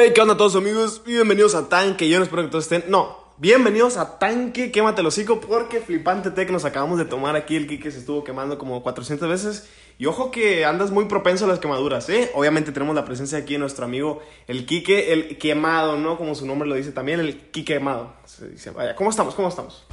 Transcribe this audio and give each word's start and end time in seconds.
Hey, 0.00 0.12
¿qué 0.14 0.20
onda 0.20 0.36
todos 0.36 0.54
amigos? 0.54 1.02
Bienvenidos 1.04 1.56
a 1.56 1.68
Tanque, 1.68 2.08
yo 2.08 2.18
no 2.18 2.24
espero 2.24 2.42
que 2.42 2.50
todos 2.50 2.70
estén... 2.70 2.88
No, 2.88 3.18
bienvenidos 3.36 3.96
a 3.96 4.20
Tanque, 4.20 4.70
quémate 4.70 5.00
el 5.00 5.08
hocico 5.08 5.40
porque 5.40 5.80
flipante 5.80 6.30
té 6.30 6.46
que 6.46 6.52
nos 6.52 6.64
acabamos 6.64 6.98
de 6.98 7.04
tomar 7.04 7.34
aquí, 7.34 7.56
el 7.56 7.66
Kike 7.66 7.90
se 7.90 7.98
estuvo 7.98 8.22
quemando 8.22 8.58
como 8.58 8.80
400 8.84 9.28
veces 9.28 9.68
y 9.98 10.06
ojo 10.06 10.30
que 10.30 10.64
andas 10.64 10.92
muy 10.92 11.06
propenso 11.06 11.46
a 11.46 11.48
las 11.48 11.58
quemaduras, 11.58 12.08
¿eh? 12.10 12.30
Obviamente 12.34 12.70
tenemos 12.70 12.94
la 12.94 13.04
presencia 13.04 13.38
aquí 13.38 13.54
de 13.54 13.58
nuestro 13.58 13.86
amigo 13.86 14.22
el 14.46 14.66
Kike, 14.66 15.12
el 15.12 15.36
quemado, 15.36 15.96
¿no? 15.96 16.16
Como 16.16 16.36
su 16.36 16.46
nombre 16.46 16.68
lo 16.68 16.76
dice 16.76 16.92
también, 16.92 17.18
el 17.18 17.50
Kike 17.50 17.74
quemado. 17.74 18.12
Se 18.24 18.50
dice, 18.50 18.70
vaya, 18.70 18.94
¿cómo 18.94 19.10
estamos? 19.10 19.34
¿Cómo 19.34 19.48
estamos? 19.48 19.84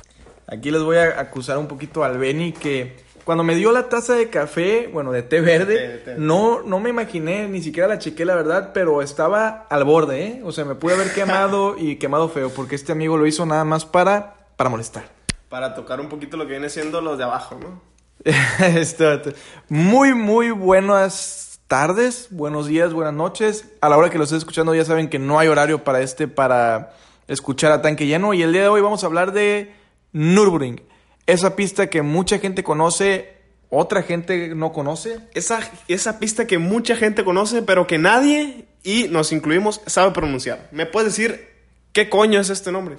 Aquí 0.45 0.69
les 0.69 0.83
voy 0.83 0.97
a 0.97 1.19
acusar 1.19 1.57
un 1.57 1.67
poquito 1.67 2.03
al 2.03 2.19
Benny 2.19 2.51
que 2.51 2.95
cuando 3.25 3.43
me 3.43 3.55
dio 3.55 3.71
la 3.71 3.89
taza 3.89 4.13
de 4.13 4.29
café, 4.29 4.87
bueno, 4.93 5.11
de 5.11 5.23
té 5.23 5.41
verde, 5.41 5.75
Té, 5.75 5.97
té. 5.97 6.15
no 6.17 6.61
no 6.61 6.79
me 6.79 6.89
imaginé, 6.91 7.47
ni 7.49 7.61
siquiera 7.61 7.87
la 7.89 7.99
chequé 7.99 8.23
la 8.23 8.35
verdad, 8.35 8.71
pero 8.73 9.01
estaba 9.01 9.65
al 9.69 9.83
borde, 9.83 10.23
¿eh? 10.25 10.41
O 10.45 10.51
sea, 10.51 10.63
me 10.63 10.75
pude 10.75 10.93
haber 10.93 11.11
quemado 11.13 11.75
y 11.77 11.97
quemado 11.97 12.29
feo 12.29 12.49
porque 12.51 12.75
este 12.75 12.91
amigo 12.93 13.17
lo 13.17 13.27
hizo 13.27 13.45
nada 13.45 13.65
más 13.65 13.85
para 13.85 14.35
para 14.55 14.69
molestar. 14.69 15.03
Para 15.49 15.73
tocar 15.75 15.99
un 15.99 16.07
poquito 16.07 16.37
lo 16.37 16.45
que 16.45 16.51
viene 16.51 16.69
siendo 16.69 17.01
los 17.01 17.17
de 17.17 17.23
abajo, 17.25 17.57
¿no? 17.59 17.81
Esto, 18.65 19.21
muy, 19.69 20.13
muy 20.13 20.51
buenas 20.51 21.59
tardes, 21.67 22.27
buenos 22.31 22.67
días, 22.67 22.93
buenas 22.93 23.13
noches. 23.13 23.65
A 23.81 23.89
la 23.89 23.97
hora 23.97 24.09
que 24.09 24.17
lo 24.17 24.23
estés 24.23 24.39
escuchando 24.39 24.73
ya 24.73 24.85
saben 24.85 25.09
que 25.09 25.19
no 25.19 25.39
hay 25.39 25.47
horario 25.47 25.83
para 25.83 26.01
este, 26.01 26.27
para 26.27 26.93
escuchar 27.27 27.71
a 27.71 27.81
tanque 27.81 28.05
lleno. 28.07 28.33
Y 28.33 28.43
el 28.43 28.53
día 28.53 28.63
de 28.63 28.67
hoy 28.69 28.81
vamos 28.81 29.03
a 29.03 29.07
hablar 29.07 29.31
de 29.31 29.73
Nürburgring. 30.13 30.81
Esa 31.27 31.55
pista 31.55 31.87
que 31.89 32.01
mucha 32.01 32.39
gente 32.39 32.63
conoce, 32.63 33.33
otra 33.69 34.03
gente 34.03 34.53
no 34.55 34.71
conoce. 34.71 35.19
Esa, 35.33 35.59
esa 35.87 36.19
pista 36.19 36.47
que 36.47 36.57
mucha 36.57 36.95
gente 36.95 37.23
conoce, 37.23 37.61
pero 37.61 37.87
que 37.87 37.97
nadie, 37.97 38.65
y 38.83 39.07
nos 39.09 39.31
incluimos, 39.31 39.81
sabe 39.87 40.11
pronunciar. 40.11 40.69
¿Me 40.71 40.85
puedes 40.85 41.15
decir 41.15 41.49
qué 41.91 42.09
coño 42.09 42.39
es 42.39 42.49
este 42.49 42.71
nombre? 42.71 42.97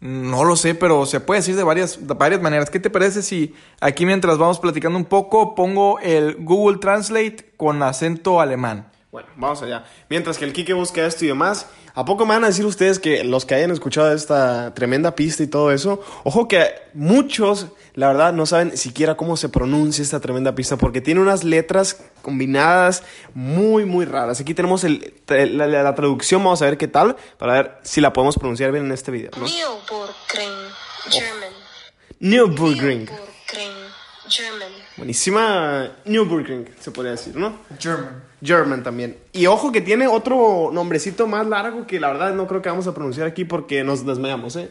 No 0.00 0.44
lo 0.44 0.54
sé, 0.54 0.76
pero 0.76 1.06
se 1.06 1.18
puede 1.18 1.40
decir 1.40 1.56
de 1.56 1.64
varias, 1.64 2.06
de 2.06 2.14
varias 2.14 2.40
maneras. 2.40 2.70
¿Qué 2.70 2.78
te 2.78 2.90
parece 2.90 3.22
si 3.22 3.54
aquí 3.80 4.06
mientras 4.06 4.38
vamos 4.38 4.60
platicando 4.60 4.96
un 4.96 5.04
poco 5.04 5.56
pongo 5.56 5.98
el 5.98 6.36
Google 6.36 6.78
Translate 6.78 7.52
con 7.56 7.82
acento 7.82 8.40
alemán? 8.40 8.92
Bueno, 9.10 9.26
vamos 9.36 9.62
allá. 9.62 9.84
Mientras 10.10 10.36
que 10.36 10.44
el 10.44 10.52
Kike 10.52 10.74
busca 10.74 11.06
esto 11.06 11.24
y 11.24 11.28
demás, 11.28 11.66
¿a 11.94 12.04
poco 12.04 12.26
me 12.26 12.34
van 12.34 12.44
a 12.44 12.48
decir 12.48 12.66
ustedes 12.66 12.98
que 12.98 13.24
los 13.24 13.46
que 13.46 13.54
hayan 13.54 13.70
escuchado 13.70 14.12
esta 14.12 14.74
tremenda 14.74 15.14
pista 15.14 15.42
y 15.42 15.46
todo 15.46 15.72
eso, 15.72 16.04
ojo 16.24 16.46
que 16.46 16.74
muchos, 16.92 17.68
la 17.94 18.08
verdad, 18.08 18.34
no 18.34 18.44
saben 18.44 18.76
siquiera 18.76 19.16
cómo 19.16 19.38
se 19.38 19.48
pronuncia 19.48 20.02
esta 20.02 20.20
tremenda 20.20 20.54
pista 20.54 20.76
porque 20.76 21.00
tiene 21.00 21.20
unas 21.22 21.42
letras 21.42 22.02
combinadas 22.20 23.02
muy, 23.32 23.86
muy 23.86 24.04
raras. 24.04 24.40
Aquí 24.40 24.52
tenemos 24.52 24.84
el, 24.84 25.14
la, 25.26 25.66
la- 25.66 25.82
la 25.82 25.94
traducción, 25.94 26.44
vamos 26.44 26.60
a 26.60 26.66
ver 26.66 26.76
qué 26.76 26.86
tal, 26.88 27.16
para 27.38 27.54
ver 27.54 27.78
si 27.84 28.02
la 28.02 28.12
podemos 28.12 28.36
pronunciar 28.36 28.72
bien 28.72 28.84
en 28.84 28.92
este 28.92 29.10
video. 29.10 29.30
¿no? 29.38 29.46
Nürburgring, 29.46 30.68
German. 31.10 31.52
Nürburgring. 32.20 33.04
Nürburgring, 33.06 33.74
German. 34.28 34.72
Buenísima 34.98 35.92
Nürburgring, 36.04 36.66
se 36.80 36.90
podría 36.90 37.12
decir, 37.12 37.36
¿no? 37.36 37.54
German. 37.78 38.22
German 38.42 38.82
también. 38.82 39.16
Y 39.32 39.46
ojo 39.46 39.72
que 39.72 39.80
tiene 39.80 40.06
otro 40.08 40.70
nombrecito 40.72 41.26
más 41.26 41.46
largo 41.46 41.86
que 41.86 41.98
la 42.00 42.08
verdad 42.08 42.34
no 42.34 42.46
creo 42.46 42.60
que 42.60 42.68
vamos 42.68 42.86
a 42.88 42.94
pronunciar 42.94 43.26
aquí 43.26 43.44
porque 43.44 43.82
nos 43.84 44.04
desmayamos, 44.04 44.56
¿eh? 44.56 44.70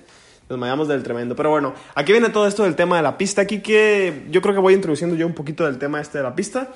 Desmayamos 0.50 0.88
del 0.89 1.02
tremendo. 1.03 1.36
Pero 1.36 1.50
bueno, 1.50 1.73
aquí 1.95 2.11
viene 2.11 2.30
todo 2.30 2.45
esto 2.48 2.64
del 2.64 2.75
tema 2.75 2.98
de 2.98 3.03
la 3.03 3.17
pista. 3.17 3.42
Aquí 3.42 3.59
que 3.61 4.25
yo 4.30 4.42
creo 4.42 4.53
que 4.53 4.61
voy 4.61 4.73
introduciendo 4.73 5.16
yo 5.16 5.25
un 5.28 5.33
poquito 5.33 5.66
del 5.66 5.78
tema 5.78 6.00
este 6.02 6.17
de 6.20 6.23
la 6.25 6.36
pista. 6.36 6.70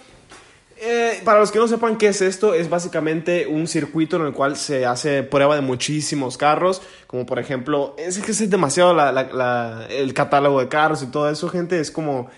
Eh, 0.84 1.22
para 1.24 1.40
los 1.40 1.52
que 1.52 1.60
no 1.60 1.68
sepan 1.68 1.96
qué 1.98 2.08
es 2.08 2.22
esto, 2.22 2.54
es 2.56 2.68
básicamente 2.70 3.46
un 3.48 3.68
circuito 3.68 4.16
en 4.16 4.24
el 4.26 4.34
cual 4.34 4.58
se 4.58 4.86
hace 4.86 5.22
prueba 5.24 5.56
de 5.56 5.62
muchísimos 5.62 6.38
carros, 6.38 6.82
como 7.06 7.26
por 7.26 7.38
ejemplo, 7.38 7.96
es 8.00 8.18
que 8.18 8.32
es 8.32 8.50
demasiado 8.50 8.94
la- 8.94 9.12
la- 9.12 9.30
la- 9.32 9.88
el 9.92 10.14
catálogo 10.16 10.60
de 10.60 10.68
carros 10.70 11.04
y 11.04 11.08
todo 11.08 11.30
eso, 11.30 11.48
gente, 11.50 11.80
es 11.80 11.92
como 11.92 12.32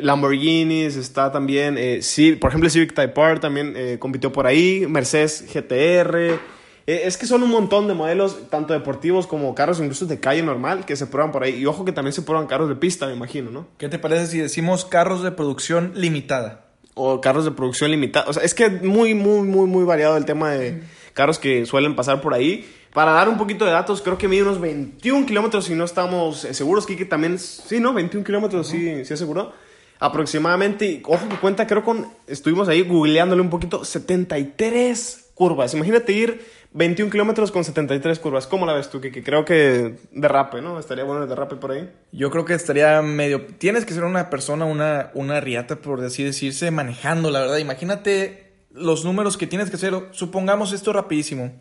Lamborghinis, 0.00 0.96
está 0.96 1.32
también, 1.32 1.76
eh, 1.78 2.02
sí, 2.02 2.32
por 2.32 2.50
ejemplo, 2.50 2.70
Civic 2.70 2.94
Type 2.94 3.20
R 3.20 3.40
también 3.40 3.74
eh, 3.76 3.98
compitió 3.98 4.32
por 4.32 4.46
ahí, 4.46 4.86
Mercedes 4.88 5.46
GTR, 5.52 6.16
eh, 6.16 6.38
es 6.86 7.16
que 7.16 7.26
son 7.26 7.42
un 7.42 7.50
montón 7.50 7.88
de 7.88 7.94
modelos, 7.94 8.48
tanto 8.50 8.72
deportivos 8.72 9.26
como 9.26 9.54
carros 9.54 9.80
incluso 9.80 10.06
de 10.06 10.20
calle 10.20 10.42
normal, 10.42 10.84
que 10.84 10.96
se 10.96 11.06
prueban 11.06 11.32
por 11.32 11.42
ahí, 11.42 11.56
y 11.56 11.66
ojo 11.66 11.84
que 11.84 11.92
también 11.92 12.12
se 12.12 12.22
prueban 12.22 12.46
carros 12.46 12.68
de 12.68 12.76
pista, 12.76 13.06
me 13.06 13.14
imagino, 13.14 13.50
¿no? 13.50 13.68
¿Qué 13.78 13.88
te 13.88 13.98
parece 13.98 14.26
si 14.26 14.38
decimos 14.38 14.84
carros 14.84 15.22
de 15.22 15.32
producción 15.32 15.92
limitada? 15.94 16.66
o 16.94 17.20
carros 17.20 17.44
de 17.44 17.52
producción 17.52 17.90
limitada. 17.90 18.26
O 18.28 18.32
sea, 18.32 18.42
es 18.42 18.52
que 18.52 18.68
muy, 18.68 19.14
muy, 19.14 19.46
muy, 19.46 19.66
muy 19.66 19.84
variado 19.84 20.16
el 20.16 20.24
tema 20.24 20.50
de 20.50 20.82
carros 21.14 21.38
que 21.38 21.64
suelen 21.64 21.96
pasar 21.96 22.20
por 22.20 22.34
ahí. 22.34 22.68
Para 22.92 23.12
dar 23.12 23.28
un 23.28 23.38
poquito 23.38 23.64
de 23.64 23.70
datos, 23.70 24.02
creo 24.02 24.18
que 24.18 24.26
mide 24.26 24.42
unos 24.42 24.60
21 24.60 25.24
kilómetros, 25.24 25.66
si 25.66 25.74
no 25.74 25.84
estamos 25.84 26.44
eh, 26.44 26.52
seguros. 26.52 26.86
Kike 26.86 27.04
también, 27.04 27.38
sí, 27.38 27.78
¿no? 27.78 27.94
21 27.94 28.24
kilómetros, 28.24 28.66
sí, 28.66 29.04
sí 29.04 29.14
aseguró. 29.14 29.52
Aproximadamente, 30.00 31.02
ojo 31.04 31.28
que 31.28 31.36
cuenta, 31.36 31.66
creo 31.66 31.84
con, 31.84 32.08
estuvimos 32.26 32.68
ahí 32.68 32.82
googleándole 32.82 33.42
un 33.42 33.50
poquito, 33.50 33.84
73 33.84 35.32
curvas. 35.34 35.74
Imagínate 35.74 36.12
ir 36.12 36.46
21 36.72 37.10
kilómetros 37.10 37.50
con 37.50 37.64
73 37.64 38.18
curvas. 38.18 38.46
¿Cómo 38.46 38.64
la 38.64 38.72
ves 38.72 38.88
tú, 38.88 39.00
Kike? 39.00 39.22
Creo 39.22 39.44
que 39.44 39.96
derrape, 40.12 40.62
¿no? 40.62 40.78
Estaría 40.78 41.04
bueno 41.04 41.22
el 41.22 41.28
derrape 41.28 41.56
por 41.56 41.72
ahí. 41.72 41.90
Yo 42.12 42.30
creo 42.30 42.46
que 42.46 42.54
estaría 42.54 43.02
medio... 43.02 43.46
Tienes 43.58 43.84
que 43.84 43.92
ser 43.92 44.04
una 44.04 44.30
persona, 44.30 44.64
una, 44.64 45.10
una 45.12 45.38
riata, 45.40 45.76
por 45.76 46.02
así 46.02 46.24
decirse, 46.24 46.70
manejando, 46.70 47.30
la 47.30 47.40
verdad. 47.40 47.58
Imagínate 47.58 48.52
los 48.72 49.04
números 49.04 49.36
que 49.36 49.46
tienes 49.46 49.68
que 49.68 49.76
hacer. 49.76 49.94
Supongamos 50.12 50.72
esto 50.72 50.94
rapidísimo. 50.94 51.52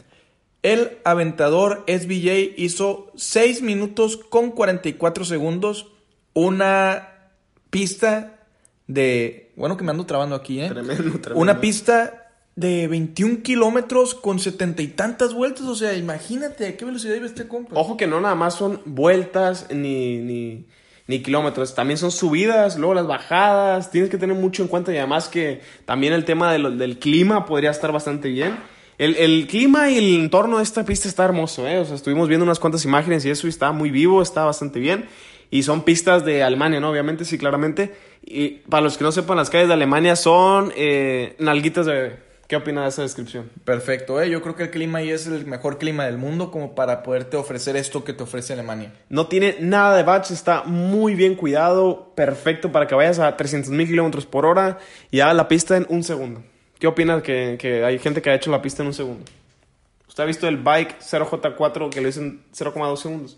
El 0.61 0.97
aventador 1.03 1.83
SBJ 1.87 2.53
hizo 2.57 3.11
6 3.15 3.63
minutos 3.63 4.15
con 4.15 4.51
44 4.51 5.25
segundos. 5.25 5.91
Una 6.33 7.18
pista 7.69 8.39
de... 8.87 9.51
Bueno, 9.55 9.77
que 9.77 9.83
me 9.83 9.91
ando 9.91 10.05
trabando 10.05 10.35
aquí, 10.35 10.61
¿eh? 10.61 10.69
Tremendo, 10.69 11.19
tremendo. 11.19 11.35
Una 11.39 11.59
pista 11.61 12.31
de 12.55 12.87
21 12.87 13.41
kilómetros 13.43 14.15
con 14.15 14.39
setenta 14.39 14.81
y 14.81 14.87
tantas 14.87 15.33
vueltas. 15.33 15.63
O 15.67 15.75
sea, 15.75 15.93
imagínate 15.95 16.67
a 16.67 16.77
qué 16.77 16.85
velocidad 16.85 17.15
iba 17.15 17.25
este 17.25 17.47
compa. 17.47 17.75
Ojo 17.79 17.97
que 17.97 18.07
no 18.07 18.19
nada 18.19 18.35
más 18.35 18.55
son 18.55 18.81
vueltas 18.85 19.67
ni, 19.73 20.17
ni, 20.17 20.65
ni 21.07 21.21
kilómetros, 21.21 21.73
también 21.75 21.97
son 21.97 22.11
subidas, 22.11 22.77
luego 22.77 22.93
las 22.93 23.07
bajadas, 23.07 23.91
tienes 23.91 24.09
que 24.09 24.17
tener 24.17 24.35
mucho 24.35 24.61
en 24.63 24.67
cuenta 24.69 24.93
y 24.93 24.97
además 24.97 25.27
que 25.27 25.61
también 25.85 26.13
el 26.13 26.25
tema 26.25 26.51
de 26.51 26.59
lo- 26.59 26.71
del 26.71 26.99
clima 26.99 27.45
podría 27.45 27.71
estar 27.71 27.91
bastante 27.91 28.29
bien. 28.29 28.57
El, 28.97 29.15
el 29.15 29.47
clima 29.47 29.89
y 29.89 29.97
el 29.97 30.15
entorno 30.19 30.57
de 30.57 30.63
esta 30.63 30.83
pista 30.83 31.07
está 31.07 31.23
hermoso, 31.23 31.65
¿eh? 31.67 31.79
O 31.79 31.85
sea, 31.85 31.95
estuvimos 31.95 32.27
viendo 32.27 32.43
unas 32.43 32.59
cuantas 32.59 32.83
imágenes 32.83 33.23
y 33.25 33.29
eso 33.29 33.47
y 33.47 33.49
está 33.49 33.71
muy 33.71 33.91
vivo, 33.91 34.21
está 34.21 34.43
bastante 34.43 34.79
bien. 34.79 35.05
Y 35.51 35.63
son 35.63 35.83
pistas 35.83 36.25
de 36.25 36.43
Alemania, 36.43 36.79
¿no? 36.79 36.91
Obviamente, 36.91 37.25
sí, 37.25 37.37
claramente. 37.37 37.93
Y 38.23 38.59
para 38.69 38.81
los 38.81 38.97
que 38.97 39.03
no 39.03 39.11
sepan, 39.11 39.37
las 39.37 39.49
calles 39.49 39.67
de 39.67 39.73
Alemania 39.73 40.15
son 40.15 40.71
eh, 40.75 41.35
nalguitas 41.39 41.85
de 41.85 41.93
bebé. 41.93 42.29
¿Qué 42.49 42.55
opina 42.55 42.81
de 42.81 42.89
esa 42.89 43.03
descripción? 43.03 43.51
Perfecto, 43.63 44.19
¿eh? 44.19 44.27
yo 44.27 44.41
creo 44.41 44.55
que 44.55 44.63
el 44.63 44.69
clima 44.71 44.97
ahí 44.99 45.11
es 45.11 45.27
el 45.27 45.45
mejor 45.45 45.77
clima 45.77 46.05
del 46.05 46.17
mundo 46.17 46.49
como 46.49 46.73
para 46.73 47.03
poderte 47.03 47.37
ofrecer 47.37 47.75
esto 47.75 48.03
que 48.03 48.11
te 48.11 48.23
ofrece 48.23 48.53
Alemania. 48.53 48.91
No 49.07 49.27
tiene 49.27 49.57
nada 49.59 49.95
de 49.95 50.01
batch, 50.01 50.31
está 50.31 50.63
muy 50.63 51.13
bien 51.13 51.35
cuidado, 51.35 52.11
perfecto 52.15 52.71
para 52.71 52.87
que 52.87 52.95
vayas 52.95 53.19
a 53.19 53.37
300 53.37 53.69
mil 53.69 53.85
kilómetros 53.85 54.25
por 54.25 54.47
hora 54.47 54.79
y 55.11 55.19
haga 55.19 55.35
la 55.35 55.47
pista 55.47 55.77
en 55.77 55.85
un 55.89 56.03
segundo. 56.03 56.41
¿Qué 56.79 56.87
opinas 56.87 57.21
que, 57.21 57.55
que 57.59 57.85
hay 57.85 57.99
gente 57.99 58.19
que 58.19 58.31
ha 58.31 58.33
hecho 58.33 58.49
la 58.49 58.63
pista 58.63 58.81
en 58.81 58.87
un 58.87 58.93
segundo? 58.95 59.25
¿Usted 60.07 60.23
ha 60.23 60.25
visto 60.25 60.47
el 60.47 60.57
bike 60.57 60.97
0J4 61.01 61.91
que 61.91 62.01
lo 62.01 62.09
hizo 62.09 62.21
en 62.21 62.41
0,2 62.51 62.97
segundos? 62.97 63.37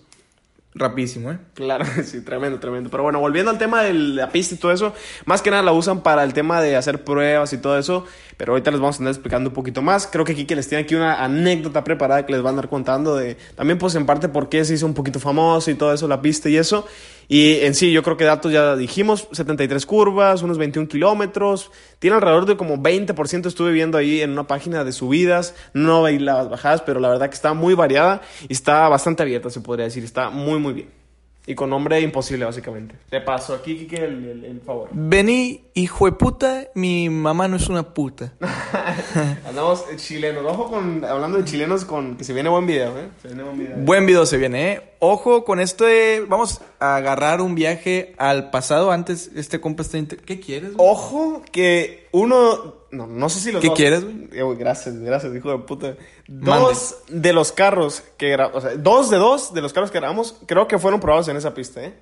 Rapidísimo, 0.73 1.31
¿eh? 1.31 1.39
Claro, 1.53 1.83
sí, 2.05 2.21
tremendo, 2.21 2.59
tremendo. 2.59 2.89
Pero 2.89 3.03
bueno, 3.03 3.19
volviendo 3.19 3.51
al 3.51 3.57
tema 3.57 3.83
de 3.83 3.93
la 3.93 4.29
pista 4.29 4.55
y 4.55 4.57
todo 4.57 4.71
eso, 4.71 4.93
más 5.25 5.41
que 5.41 5.51
nada 5.51 5.63
la 5.63 5.73
usan 5.73 6.01
para 6.01 6.23
el 6.23 6.33
tema 6.33 6.61
de 6.61 6.77
hacer 6.77 7.03
pruebas 7.03 7.51
y 7.51 7.57
todo 7.57 7.77
eso, 7.77 8.05
pero 8.37 8.53
ahorita 8.53 8.71
les 8.71 8.79
vamos 8.79 8.95
a 8.95 8.99
andar 8.99 9.11
explicando 9.11 9.49
un 9.49 9.53
poquito 9.53 9.81
más. 9.81 10.07
Creo 10.07 10.23
que 10.23 10.33
Kike 10.33 10.55
les 10.55 10.69
tiene 10.69 10.85
aquí 10.85 10.95
una 10.95 11.23
anécdota 11.23 11.83
preparada 11.83 12.25
que 12.25 12.31
les 12.31 12.41
va 12.41 12.47
a 12.47 12.49
andar 12.51 12.69
contando 12.69 13.17
de 13.17 13.35
también 13.55 13.77
pues 13.77 13.95
en 13.95 14.05
parte 14.05 14.29
por 14.29 14.47
qué 14.47 14.63
se 14.63 14.75
hizo 14.75 14.85
un 14.85 14.93
poquito 14.93 15.19
famoso 15.19 15.69
y 15.71 15.75
todo 15.75 15.93
eso, 15.93 16.07
la 16.07 16.21
pista 16.21 16.47
y 16.49 16.55
eso. 16.55 16.87
Y 17.33 17.61
en 17.61 17.75
sí, 17.75 17.93
yo 17.93 18.03
creo 18.03 18.17
que 18.17 18.25
datos 18.25 18.51
ya 18.51 18.75
dijimos, 18.75 19.29
73 19.31 19.85
curvas, 19.85 20.41
unos 20.41 20.57
21 20.57 20.89
kilómetros, 20.89 21.71
tiene 21.97 22.17
alrededor 22.17 22.45
de 22.45 22.57
como 22.57 22.75
20%, 22.75 23.45
estuve 23.45 23.71
viendo 23.71 23.97
ahí 23.97 24.19
en 24.19 24.31
una 24.31 24.47
página 24.47 24.83
de 24.83 24.91
subidas, 24.91 25.55
no 25.73 26.03
veí 26.03 26.19
las 26.19 26.49
bajadas, 26.49 26.81
pero 26.81 26.99
la 26.99 27.07
verdad 27.07 27.29
que 27.29 27.35
está 27.35 27.53
muy 27.53 27.73
variada 27.73 28.19
y 28.49 28.51
está 28.51 28.89
bastante 28.89 29.23
abierta, 29.23 29.49
se 29.49 29.61
podría 29.61 29.85
decir, 29.85 30.03
está 30.03 30.29
muy, 30.29 30.59
muy 30.59 30.73
bien. 30.73 31.00
Y 31.47 31.55
con 31.55 31.71
nombre 31.71 31.99
imposible, 32.01 32.45
básicamente. 32.45 32.95
Te 33.09 33.19
paso 33.19 33.55
aquí, 33.55 33.75
Kike, 33.75 33.95
el, 34.05 34.25
el- 34.29 34.45
el 34.45 34.61
favor. 34.61 34.89
Vení, 34.93 35.65
hijo 35.73 36.05
de 36.05 36.11
puta, 36.11 36.67
mi 36.75 37.09
mamá 37.09 37.47
no 37.47 37.55
es 37.55 37.67
una 37.67 37.93
puta. 37.93 38.33
Andamos 39.47 39.85
chilenos. 39.97 40.43
Ojo 40.45 40.69
con, 40.69 41.03
hablando 41.03 41.37
de 41.39 41.45
chilenos, 41.45 41.85
con 41.85 42.15
que 42.17 42.23
se 42.23 42.33
viene 42.33 42.49
buen 42.49 42.65
video, 42.67 42.97
¿eh? 42.97 43.09
Se 43.21 43.27
viene 43.29 43.43
buen 43.43 43.57
video. 43.57 43.75
Buen 43.77 44.05
video 44.05 44.25
se 44.25 44.37
viene, 44.37 44.71
¿eh? 44.73 44.81
Ojo 44.99 45.43
con 45.43 45.59
esto 45.59 45.85
de... 45.85 46.23
Vamos 46.27 46.61
a 46.79 46.95
agarrar 46.97 47.41
un 47.41 47.55
viaje 47.55 48.13
al 48.17 48.51
pasado 48.51 48.91
antes. 48.91 49.31
Este 49.35 49.59
compa 49.59 49.81
está... 49.81 49.97
inter- 49.97 50.19
¿Qué 50.21 50.39
quieres? 50.39 50.73
güey? 50.75 50.89
Ojo 50.89 51.41
que 51.51 52.07
uno 52.11 52.75
No, 52.91 53.07
no 53.07 53.29
sé 53.29 53.39
si 53.39 53.51
los 53.51 53.61
¿Qué 53.61 53.67
dos. 53.69 53.77
quieres, 53.77 54.03
güey? 54.03 54.27
Eh, 54.33 54.43
güey, 54.43 54.57
Gracias, 54.57 54.97
gracias, 54.99 55.33
hijo 55.35 55.51
de 55.51 55.59
puta. 55.59 55.95
Dos 56.27 56.97
de 57.09 57.33
los 57.33 57.51
carros 57.51 58.03
que 58.17 58.35
gra- 58.37 58.51
o 58.53 58.59
sea, 58.61 58.75
dos 58.75 59.09
de 59.09 59.17
dos 59.17 59.53
de 59.53 59.61
los 59.61 59.71
carros 59.73 59.91
que 59.91 59.99
grabamos, 59.99 60.37
creo 60.45 60.67
que 60.67 60.77
fueron 60.77 60.99
probados 60.99 61.27
en 61.29 61.37
esa 61.37 61.53
pista, 61.53 61.83
¿eh? 61.83 61.93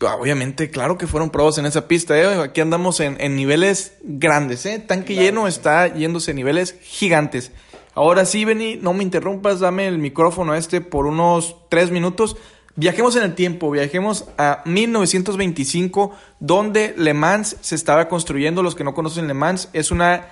Ah, 0.00 0.16
Obviamente, 0.16 0.70
claro 0.70 0.96
que 0.98 1.06
fueron 1.06 1.30
probados 1.30 1.58
en 1.58 1.66
esa 1.66 1.86
pista. 1.88 2.18
¿eh? 2.18 2.40
Aquí 2.40 2.60
andamos 2.60 3.00
en, 3.00 3.20
en 3.20 3.36
niveles 3.36 3.94
grandes. 4.02 4.64
¿eh? 4.66 4.78
Tanque 4.78 5.14
lleno 5.14 5.46
está 5.48 5.88
yéndose 5.88 6.30
a 6.30 6.34
niveles 6.34 6.76
gigantes. 6.82 7.52
Ahora 7.94 8.24
sí, 8.24 8.44
Benny, 8.44 8.76
no 8.76 8.94
me 8.94 9.02
interrumpas, 9.02 9.60
dame 9.60 9.86
el 9.86 9.98
micrófono 9.98 10.54
este 10.54 10.80
por 10.80 11.06
unos 11.06 11.56
tres 11.68 11.90
minutos. 11.90 12.36
Viajemos 12.74 13.16
en 13.16 13.24
el 13.24 13.34
tiempo, 13.34 13.70
viajemos 13.70 14.28
a 14.38 14.62
1925, 14.64 16.16
donde 16.40 16.94
Le 16.96 17.12
Mans 17.12 17.56
se 17.60 17.74
estaba 17.74 18.08
construyendo. 18.08 18.62
Los 18.62 18.74
que 18.74 18.84
no 18.84 18.94
conocen 18.94 19.28
Le 19.28 19.34
Mans, 19.34 19.68
es 19.74 19.90
una 19.90 20.28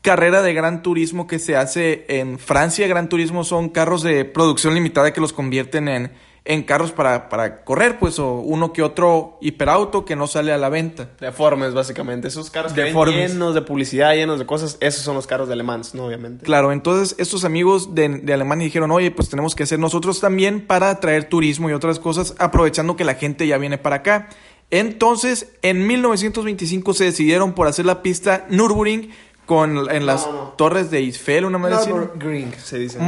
carrera 0.00 0.40
de 0.40 0.54
gran 0.54 0.82
turismo 0.82 1.26
que 1.26 1.38
se 1.38 1.56
hace 1.56 2.06
en 2.08 2.38
Francia. 2.38 2.86
Gran 2.88 3.10
turismo 3.10 3.44
son 3.44 3.68
carros 3.68 4.02
de 4.02 4.24
producción 4.24 4.74
limitada 4.74 5.12
que 5.12 5.20
los 5.20 5.34
convierten 5.34 5.88
en, 5.88 6.12
en 6.44 6.64
carros 6.64 6.90
para, 6.90 7.28
para 7.28 7.62
correr, 7.62 7.98
pues, 7.98 8.18
o 8.18 8.34
uno 8.34 8.72
que 8.72 8.82
otro 8.82 9.38
hiperauto 9.40 10.04
que 10.04 10.16
no 10.16 10.26
sale 10.26 10.52
a 10.52 10.58
la 10.58 10.68
venta. 10.68 11.10
Deformes, 11.20 11.72
básicamente. 11.72 12.28
Esos 12.28 12.50
carros 12.50 12.72
que 12.72 12.82
llenos 12.84 13.54
de 13.54 13.62
publicidad, 13.62 14.14
llenos 14.14 14.38
de 14.38 14.46
cosas, 14.46 14.76
esos 14.80 15.02
son 15.02 15.14
los 15.14 15.26
carros 15.26 15.48
de 15.48 15.56
Le 15.56 15.62
Mans, 15.62 15.94
¿no? 15.94 16.06
Obviamente. 16.06 16.44
Claro, 16.44 16.72
entonces 16.72 17.14
estos 17.18 17.44
amigos 17.44 17.94
de, 17.94 18.08
de 18.08 18.32
Alemania 18.32 18.64
dijeron, 18.64 18.90
oye, 18.90 19.10
pues 19.10 19.28
tenemos 19.28 19.54
que 19.54 19.62
hacer 19.62 19.78
nosotros 19.78 20.20
también 20.20 20.66
para 20.66 20.90
atraer 20.90 21.28
turismo 21.28 21.70
y 21.70 21.72
otras 21.72 21.98
cosas, 21.98 22.34
aprovechando 22.38 22.96
que 22.96 23.04
la 23.04 23.14
gente 23.14 23.46
ya 23.46 23.58
viene 23.58 23.78
para 23.78 23.96
acá. 23.96 24.28
Entonces, 24.70 25.52
en 25.60 25.86
1925 25.86 26.94
se 26.94 27.04
decidieron 27.04 27.52
por 27.52 27.66
hacer 27.66 27.84
la 27.84 28.02
pista 28.02 28.46
Nürburgring 28.48 29.10
con, 29.46 29.90
en 29.90 30.06
las 30.06 30.26
No, 30.26 30.32
no. 30.32 30.54
torres 30.56 30.90
de 30.90 30.98
Eiffel, 30.98 31.44
una 31.44 31.58
madre 31.58 31.74
así. 31.76 31.90
Green, 32.16 32.52
se 32.62 32.78
dice. 32.78 32.98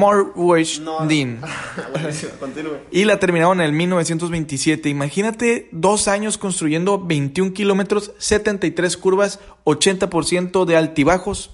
Continúe. 2.40 2.78
Y 2.90 3.04
la 3.04 3.19
terminaron 3.19 3.60
en 3.60 3.66
el 3.66 3.72
1927. 3.72 4.88
Imagínate 4.88 5.69
dos 5.72 6.08
años 6.08 6.36
construyendo 6.38 6.98
21 6.98 7.52
kilómetros, 7.52 8.12
73 8.19 8.96
curvas, 8.96 9.40
80% 9.64 10.64
de 10.64 10.76
altibajos. 10.76 11.50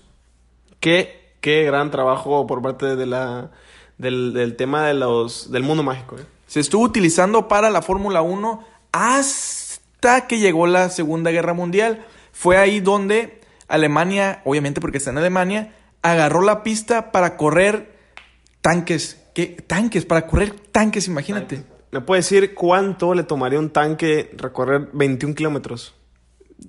Qué, 0.80 1.34
qué 1.40 1.64
gran 1.64 1.90
trabajo 1.90 2.46
por 2.46 2.62
parte 2.62 2.96
de 2.96 3.06
la, 3.06 3.50
del, 3.98 4.32
del 4.32 4.56
tema 4.56 4.86
de 4.86 4.94
los, 4.94 5.52
del 5.52 5.62
mundo 5.62 5.82
mágico, 5.82 6.16
¿eh? 6.16 6.24
Se 6.46 6.58
estuvo 6.58 6.82
utilizando 6.82 7.46
para 7.46 7.70
la 7.70 7.80
Fórmula 7.80 8.22
1 8.22 8.64
hasta 8.90 10.26
que 10.26 10.40
llegó 10.40 10.66
la 10.66 10.88
Segunda 10.88 11.30
Guerra 11.30 11.54
Mundial. 11.54 12.04
Fue 12.32 12.56
ahí 12.56 12.80
donde 12.80 13.39
Alemania, 13.70 14.42
obviamente 14.44 14.80
porque 14.80 14.98
está 14.98 15.10
en 15.10 15.18
Alemania, 15.18 15.72
agarró 16.02 16.42
la 16.42 16.62
pista 16.62 17.12
para 17.12 17.36
correr 17.36 17.92
tanques. 18.60 19.22
¿Qué? 19.34 19.46
Tanques, 19.66 20.04
para 20.04 20.26
correr 20.26 20.54
tanques, 20.72 21.06
imagínate. 21.06 21.64
¿Me 21.92 22.00
puede 22.00 22.20
decir 22.20 22.54
cuánto 22.54 23.14
le 23.14 23.22
tomaría 23.22 23.58
un 23.58 23.70
tanque 23.70 24.30
recorrer 24.36 24.88
21 24.92 25.34
kilómetros? 25.34 25.94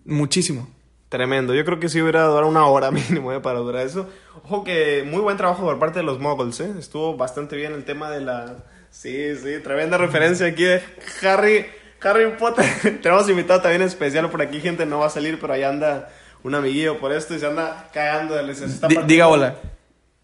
Muchísimo. 0.05 0.67
Tremendo. 1.09 1.53
Yo 1.53 1.65
creo 1.65 1.79
que 1.79 1.89
sí 1.89 2.01
hubiera 2.01 2.23
durado 2.23 2.47
una 2.47 2.65
hora 2.65 2.89
mínimo 2.91 3.33
¿eh? 3.33 3.41
para 3.41 3.59
durar 3.59 3.85
eso. 3.85 4.07
Ojo 4.43 4.63
que 4.63 5.03
muy 5.05 5.19
buen 5.19 5.37
trabajo 5.37 5.63
por 5.63 5.77
parte 5.77 5.99
de 5.99 6.03
los 6.03 6.19
moguls, 6.19 6.59
¿eh? 6.61 6.73
Estuvo 6.79 7.17
bastante 7.17 7.55
bien 7.55 7.73
el 7.73 7.83
tema 7.83 8.09
de 8.09 8.21
la... 8.21 8.63
Sí, 8.89 9.35
sí, 9.35 9.59
tremenda 9.63 9.97
referencia 9.97 10.47
aquí 10.47 10.63
de 10.63 10.81
Harry, 11.21 11.65
Harry 12.01 12.31
Potter. 12.37 12.65
Tenemos 13.01 13.29
invitado 13.29 13.61
también 13.61 13.81
especial 13.81 14.29
por 14.29 14.41
aquí, 14.41 14.59
gente 14.59 14.85
no 14.85 14.99
va 14.99 15.07
a 15.07 15.09
salir, 15.09 15.39
pero 15.39 15.53
ahí 15.53 15.63
anda 15.63 16.09
un 16.43 16.55
amiguillo 16.55 16.99
por 16.99 17.11
esto 17.11 17.35
y 17.35 17.39
se 17.39 17.45
anda 17.47 17.89
cagando. 17.93 18.35
de- 18.35 18.43
partiendo- 18.79 19.05
diga 19.07 19.27
hola. 19.27 19.55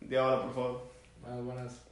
Diga 0.02 0.26
hola, 0.28 0.42
por 0.44 0.54
favor. 0.54 0.88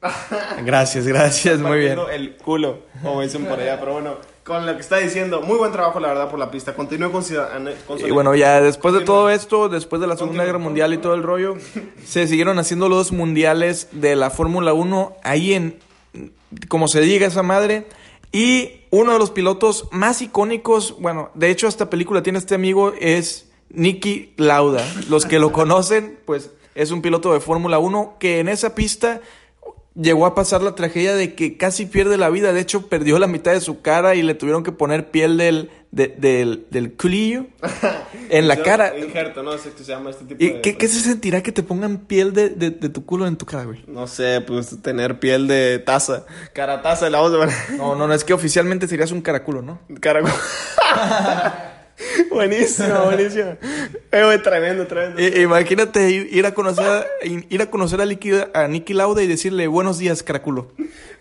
Gracias, 0.64 1.08
gracias, 1.08 1.60
muy 1.60 1.80
bien. 1.80 2.00
El 2.12 2.38
culo, 2.38 2.80
como 3.02 3.22
dicen 3.22 3.46
por 3.46 3.60
allá, 3.60 3.80
pero 3.80 3.94
bueno, 3.94 4.18
con 4.44 4.66
lo 4.66 4.74
que 4.76 4.82
está 4.82 4.98
diciendo, 4.98 5.42
muy 5.42 5.58
buen 5.58 5.72
trabajo 5.72 6.00
la 6.00 6.10
verdad 6.10 6.30
por 6.30 6.38
la 6.40 6.52
pista. 6.52 6.74
Continúe 6.76 7.12
con, 7.12 7.24
Ciudad- 7.24 7.50
con 7.88 8.00
Y 8.00 8.12
bueno, 8.12 8.36
ya 8.36 8.62
después 8.62 8.94
de 8.94 9.02
todo 9.02 9.30
esto, 9.30 9.68
después 9.68 10.02
de 10.02 10.08
la 10.08 10.16
Segunda. 10.16 10.46
Guerra 10.46 10.60
Mundial 10.60 10.94
y 10.94 11.00
todo 11.00 11.16
el 11.16 11.24
rollo, 11.24 11.56
se 12.06 12.28
siguieron 12.28 12.60
haciendo 12.60 12.88
los 12.88 13.12
mundiales 13.12 13.90
de 13.92 14.16
la 14.16 14.30
Fórmula 14.30 14.74
1 14.74 15.18
ahí 15.24 15.54
en, 15.54 15.80
como 16.70 16.88
se 16.88 17.02
diga 17.02 17.26
esa 17.28 17.44
madre. 17.44 17.88
Y 18.32 18.82
uno 18.92 19.14
de 19.14 19.20
los 19.20 19.32
pilotos 19.32 19.88
más 19.92 20.22
icónicos, 20.22 20.96
bueno, 21.00 21.32
de 21.34 21.50
hecho 21.50 21.68
esta 21.68 21.90
película 21.90 22.22
tiene 22.22 22.38
este 22.40 22.54
amigo, 22.54 22.94
es 23.00 23.50
Nicky 23.70 24.34
Lauda. 24.38 24.84
Los 25.10 25.26
que 25.26 25.40
lo 25.40 25.52
conocen, 25.52 26.18
pues 26.26 26.52
es 26.76 26.92
un 26.92 27.02
piloto 27.02 27.34
de 27.34 27.40
Fórmula 27.40 27.80
1 27.80 28.18
que 28.20 28.40
en 28.40 28.50
esa 28.50 28.76
pista 28.76 29.22
llegó 29.98 30.26
a 30.26 30.36
pasar 30.36 30.62
la 30.62 30.76
tragedia 30.76 31.16
de 31.16 31.36
que 31.36 31.56
casi 31.56 31.86
pierde 31.86 32.18
la 32.18 32.30
vida. 32.30 32.52
De 32.52 32.60
hecho, 32.60 32.88
perdió 32.88 33.18
la 33.18 33.28
mitad 33.28 33.54
de 33.54 33.62
su 33.62 33.82
cara 33.82 34.16
y 34.16 34.24
le 34.24 34.34
tuvieron 34.36 34.62
que 34.64 34.74
poner 34.74 35.10
piel 35.10 35.38
del, 35.38 35.70
de- 35.92 36.10
del, 36.10 36.68
del 36.70 36.94
culillo 36.98 37.46
en 38.30 38.50
la 38.50 38.62
cara. 38.62 38.98
Injerto, 38.98 39.42
no 39.42 39.58
sé 39.58 39.72
qué 39.72 39.86
se 39.86 39.92
llama 39.94 40.10
este 40.10 40.26
tipo 40.26 40.44
¿Y 40.44 40.50
de... 40.50 40.62
qué, 40.62 40.76
qué 40.76 40.90
se 40.90 41.00
sentirá 41.00 41.42
que 41.42 41.54
te 41.54 41.64
pongan 41.64 42.00
piel 42.00 42.34
de, 42.34 42.50
de- 42.50 42.72
de 42.72 42.90
tu 42.90 43.06
culo 43.06 43.26
en 43.26 43.38
tu 43.38 43.46
cara, 43.46 43.64
güey? 43.64 43.86
No 43.88 44.06
sé, 44.08 44.42
pues 44.42 44.82
tener 44.82 45.20
piel 45.22 45.48
de 45.48 45.80
taza. 45.80 46.26
Cara 46.54 46.82
taza, 46.82 47.10
la 47.10 47.22
vamos 47.22 47.50
a 47.70 47.74
No, 47.78 47.96
no, 47.96 48.06
no, 48.06 48.14
es 48.14 48.26
que 48.26 48.34
oficialmente 48.34 48.90
serías 48.90 49.14
un 49.14 49.22
caraculo, 49.22 49.62
¿no? 49.62 49.80
Cara... 50.02 50.22
buenísimo, 52.30 53.06
buenísimo. 53.06 53.58
Eh, 54.12 54.24
güey, 54.24 54.42
tremendo, 54.42 54.86
tremendo. 54.86 55.22
Imagínate 55.22 56.10
ir 56.10 56.46
a 56.46 56.54
conocer 56.54 56.86
a, 56.86 57.06
ir 57.26 57.62
a 57.62 57.70
conocer 57.70 58.02
a, 58.02 58.06
Nicky, 58.06 58.32
a 58.54 58.68
Nicky 58.68 58.94
Lauda 58.94 59.24
y 59.24 59.28
decirle 59.28 59.68
buenos 59.68 59.98
días, 59.98 60.24
caraculo. 60.24 60.72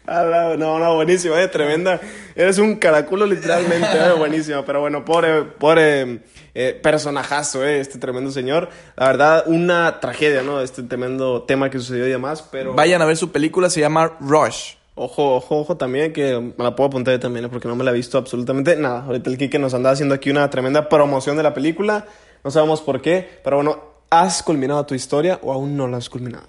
Ah, 0.07 0.23
no, 0.23 0.57
no, 0.57 0.79
no, 0.79 0.97
buenísimo, 0.97 1.35
eh, 1.37 1.49
tremenda. 1.49 1.99
Eres 2.35 2.59
un 2.59 2.77
caraculo 2.77 3.25
literalmente, 3.25 3.89
eh, 3.97 4.13
buenísimo. 4.13 4.63
Pero 4.65 4.81
bueno, 4.81 5.05
pobre, 5.05 5.43
pobre 5.43 6.21
eh, 6.55 6.79
personajazo, 6.83 7.65
eh, 7.65 7.81
este 7.81 7.99
tremendo 7.99 8.31
señor. 8.31 8.69
La 8.97 9.07
verdad, 9.07 9.45
una 9.47 10.01
tragedia, 10.01 10.43
¿no? 10.43 10.61
Este 10.61 10.83
tremendo 10.83 11.45
tema 11.45 11.71
que 11.71 11.79
sucedió 11.79 12.07
y 12.07 12.11
demás, 12.11 12.47
pero... 12.53 12.75
Vayan 12.75 13.01
a 13.01 13.07
ver 13.07 13.17
su 13.17 13.33
película, 13.33 13.71
se 13.71 13.81
llama 13.81 14.13
Rush. 14.21 14.75
Ojo, 14.97 15.35
ojo, 15.35 15.61
ojo 15.61 15.77
también, 15.77 16.13
que 16.13 16.39
me 16.39 16.65
la 16.65 16.77
puedo 16.77 16.89
apuntar 16.89 17.19
también, 17.19 17.47
eh, 17.47 17.49
porque 17.49 17.67
no 17.67 17.75
me 17.75 17.83
la 17.83 17.91
he 17.91 17.95
visto 17.95 18.17
absolutamente 18.17 18.77
nada. 18.77 19.05
Ahorita 19.05 19.29
el 19.29 19.37
Kike 19.39 19.59
nos 19.59 19.75
anda 19.75 19.91
haciendo 19.91 20.15
aquí 20.15 20.31
una 20.31 20.49
tremenda 20.51 20.89
promoción 20.89 21.37
de 21.37 21.43
la 21.43 21.53
película. 21.53 22.07
No 22.45 22.51
sabemos 22.51 22.81
por 22.81 23.03
qué, 23.03 23.41
pero 23.43 23.57
bueno, 23.57 23.83
¿has 24.11 24.43
culminado 24.43 24.87
tu 24.87 24.95
historia 24.95 25.41
o 25.43 25.53
aún 25.53 25.77
no 25.77 25.89
la 25.89 25.97
has 25.97 26.09
culminado? 26.09 26.47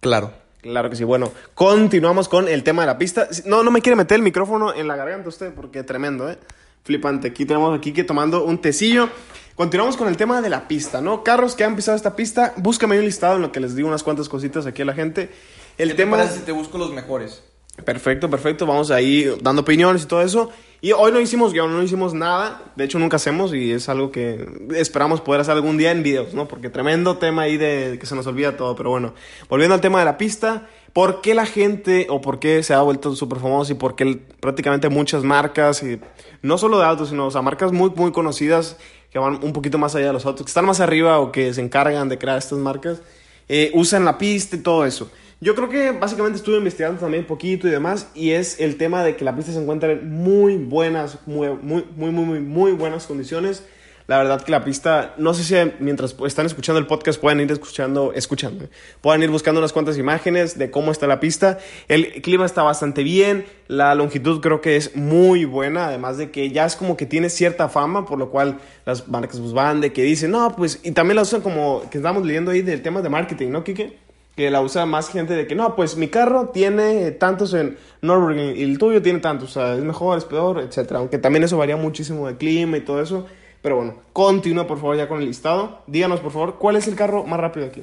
Claro. 0.00 0.32
Claro 0.62 0.88
que 0.88 0.96
sí. 0.96 1.04
Bueno, 1.04 1.30
continuamos 1.54 2.26
con 2.28 2.48
el 2.48 2.64
tema 2.64 2.82
de 2.82 2.86
la 2.86 2.98
pista. 2.98 3.28
No, 3.44 3.62
no 3.62 3.70
me 3.70 3.82
quiere 3.82 3.96
meter 3.96 4.16
el 4.16 4.22
micrófono 4.22 4.74
en 4.74 4.88
la 4.88 4.96
garganta 4.96 5.28
usted, 5.28 5.52
porque 5.52 5.82
tremendo, 5.82 6.28
¿eh? 6.30 6.38
Flipante. 6.82 7.28
Aquí 7.28 7.44
tenemos 7.44 7.76
aquí 7.76 7.92
que 7.92 8.02
tomando 8.02 8.44
un 8.44 8.58
tecillo. 8.58 9.10
Continuamos 9.56 9.96
con 9.96 10.08
el 10.08 10.16
tema 10.16 10.40
de 10.40 10.48
la 10.48 10.66
pista, 10.66 11.00
¿no? 11.00 11.22
Carros 11.22 11.54
que 11.54 11.64
han 11.64 11.76
pisado 11.76 11.96
esta 11.96 12.16
pista, 12.16 12.54
búscame 12.56 12.98
un 12.98 13.04
listado 13.04 13.36
en 13.36 13.42
lo 13.42 13.52
que 13.52 13.60
les 13.60 13.76
digo 13.76 13.86
unas 13.86 14.02
cuantas 14.02 14.28
cositas 14.28 14.66
aquí 14.66 14.82
a 14.82 14.84
la 14.86 14.94
gente. 14.94 15.30
El 15.78 15.96
tema... 15.96 16.26
si 16.28 16.40
te 16.40 16.52
busco 16.52 16.78
los 16.78 16.92
mejores? 16.92 17.42
Perfecto, 17.84 18.30
perfecto. 18.30 18.66
Vamos 18.66 18.90
ahí 18.90 19.26
dando 19.42 19.62
opiniones 19.62 20.04
y 20.04 20.06
todo 20.06 20.22
eso. 20.22 20.50
Y 20.80 20.92
hoy 20.92 21.10
no 21.10 21.20
hicimos 21.20 21.52
guion, 21.52 21.72
no 21.72 21.82
hicimos 21.82 22.14
nada. 22.14 22.62
De 22.76 22.84
hecho, 22.84 22.98
nunca 22.98 23.16
hacemos 23.16 23.52
y 23.52 23.72
es 23.72 23.88
algo 23.88 24.12
que 24.12 24.46
esperamos 24.76 25.20
poder 25.20 25.40
hacer 25.40 25.54
algún 25.54 25.76
día 25.76 25.90
en 25.90 26.02
videos, 26.02 26.34
¿no? 26.34 26.46
Porque 26.46 26.70
tremendo 26.70 27.16
tema 27.16 27.42
ahí 27.42 27.56
de 27.56 27.96
que 27.98 28.06
se 28.06 28.14
nos 28.14 28.26
olvida 28.26 28.56
todo. 28.56 28.76
Pero 28.76 28.90
bueno, 28.90 29.14
volviendo 29.48 29.74
al 29.74 29.80
tema 29.80 29.98
de 29.98 30.04
la 30.04 30.18
pista, 30.18 30.68
¿por 30.92 31.20
qué 31.20 31.34
la 31.34 31.46
gente 31.46 32.06
o 32.10 32.20
por 32.20 32.38
qué 32.38 32.62
se 32.62 32.74
ha 32.74 32.82
vuelto 32.82 33.16
súper 33.16 33.40
famoso 33.40 33.72
y 33.72 33.76
por 33.76 33.96
qué 33.96 34.20
prácticamente 34.40 34.88
muchas 34.88 35.24
marcas, 35.24 35.82
y 35.82 35.98
no 36.42 36.58
solo 36.58 36.78
de 36.78 36.84
autos, 36.84 37.08
sino 37.08 37.26
o 37.26 37.30
sea, 37.30 37.42
marcas 37.42 37.72
muy, 37.72 37.90
muy 37.90 38.12
conocidas 38.12 38.76
que 39.10 39.18
van 39.18 39.42
un 39.42 39.52
poquito 39.52 39.78
más 39.78 39.94
allá 39.94 40.08
de 40.08 40.12
los 40.12 40.26
autos, 40.26 40.44
que 40.44 40.50
están 40.50 40.66
más 40.66 40.80
arriba 40.80 41.18
o 41.18 41.32
que 41.32 41.52
se 41.54 41.60
encargan 41.60 42.08
de 42.08 42.18
crear 42.18 42.38
estas 42.38 42.58
marcas, 42.58 43.00
eh, 43.48 43.70
usan 43.74 44.04
la 44.04 44.18
pista 44.18 44.54
y 44.56 44.60
todo 44.60 44.84
eso. 44.84 45.10
Yo 45.44 45.54
creo 45.54 45.68
que 45.68 45.90
básicamente 45.90 46.38
estuve 46.38 46.56
investigando 46.56 46.98
también 46.98 47.24
un 47.24 47.26
poquito 47.26 47.68
y 47.68 47.70
demás, 47.70 48.08
y 48.14 48.30
es 48.30 48.58
el 48.60 48.78
tema 48.78 49.04
de 49.04 49.14
que 49.14 49.26
la 49.26 49.36
pista 49.36 49.52
se 49.52 49.60
encuentra 49.60 49.92
en 49.92 50.10
muy 50.10 50.56
buenas, 50.56 51.18
muy, 51.26 51.48
muy, 51.60 51.84
muy, 51.94 52.10
muy, 52.12 52.40
muy, 52.40 52.72
buenas 52.72 53.04
condiciones. 53.04 53.62
La 54.06 54.16
verdad 54.16 54.40
que 54.40 54.50
la 54.50 54.64
pista, 54.64 55.14
no 55.18 55.34
sé 55.34 55.44
si 55.44 55.54
mientras 55.80 56.16
están 56.24 56.46
escuchando 56.46 56.78
el 56.78 56.86
podcast 56.86 57.20
pueden 57.20 57.40
ir 57.40 57.52
escuchando, 57.52 58.14
escuchando, 58.14 58.64
eh, 58.64 58.70
puedan 59.02 59.22
ir 59.22 59.28
buscando 59.28 59.60
unas 59.60 59.74
cuantas 59.74 59.98
imágenes 59.98 60.56
de 60.56 60.70
cómo 60.70 60.90
está 60.90 61.06
la 61.06 61.20
pista. 61.20 61.58
El 61.88 62.22
clima 62.22 62.46
está 62.46 62.62
bastante 62.62 63.02
bien, 63.02 63.44
la 63.68 63.94
longitud 63.94 64.40
creo 64.40 64.62
que 64.62 64.76
es 64.76 64.96
muy 64.96 65.44
buena, 65.44 65.88
además 65.88 66.16
de 66.16 66.30
que 66.30 66.52
ya 66.52 66.64
es 66.64 66.74
como 66.74 66.96
que 66.96 67.04
tiene 67.04 67.28
cierta 67.28 67.68
fama, 67.68 68.06
por 68.06 68.18
lo 68.18 68.30
cual 68.30 68.60
las 68.86 69.08
marcas 69.08 69.40
pues 69.40 69.52
van 69.52 69.82
de 69.82 69.92
que 69.92 70.04
dicen, 70.04 70.30
no, 70.30 70.56
pues, 70.56 70.80
y 70.82 70.92
también 70.92 71.16
la 71.16 71.22
usan 71.22 71.42
como 71.42 71.82
que 71.90 71.98
estamos 71.98 72.24
leyendo 72.24 72.50
ahí 72.50 72.62
del 72.62 72.80
tema 72.80 73.02
de 73.02 73.10
marketing, 73.10 73.50
¿no, 73.50 73.62
Kike? 73.62 74.04
Que 74.36 74.50
la 74.50 74.60
usa 74.60 74.84
más 74.86 75.08
gente 75.08 75.34
de 75.34 75.46
que 75.46 75.54
no, 75.54 75.76
pues 75.76 75.96
mi 75.96 76.08
carro 76.08 76.48
tiene 76.48 77.12
tantos 77.12 77.54
en 77.54 77.78
Nürburgring 78.02 78.56
y 78.56 78.62
el 78.62 78.78
tuyo 78.78 79.00
tiene 79.00 79.20
tantos, 79.20 79.50
o 79.50 79.52
sea, 79.60 79.74
es 79.74 79.84
mejor, 79.84 80.18
es 80.18 80.24
peor, 80.24 80.60
etcétera. 80.60 81.00
Aunque 81.00 81.18
también 81.18 81.44
eso 81.44 81.56
varía 81.56 81.76
muchísimo 81.76 82.26
de 82.26 82.36
clima 82.36 82.76
y 82.76 82.80
todo 82.80 83.00
eso, 83.00 83.26
Pero 83.62 83.76
bueno, 83.76 83.94
continúa 84.12 84.66
por 84.66 84.78
favor 84.78 84.96
ya 84.96 85.08
con 85.08 85.20
el 85.20 85.26
listado. 85.26 85.82
Díganos 85.86 86.20
por 86.20 86.32
favor, 86.32 86.56
¿cuál 86.58 86.76
es 86.76 86.86
el 86.86 86.96
carro 86.96 87.24
más 87.24 87.40
rápido 87.40 87.66
aquí? 87.66 87.82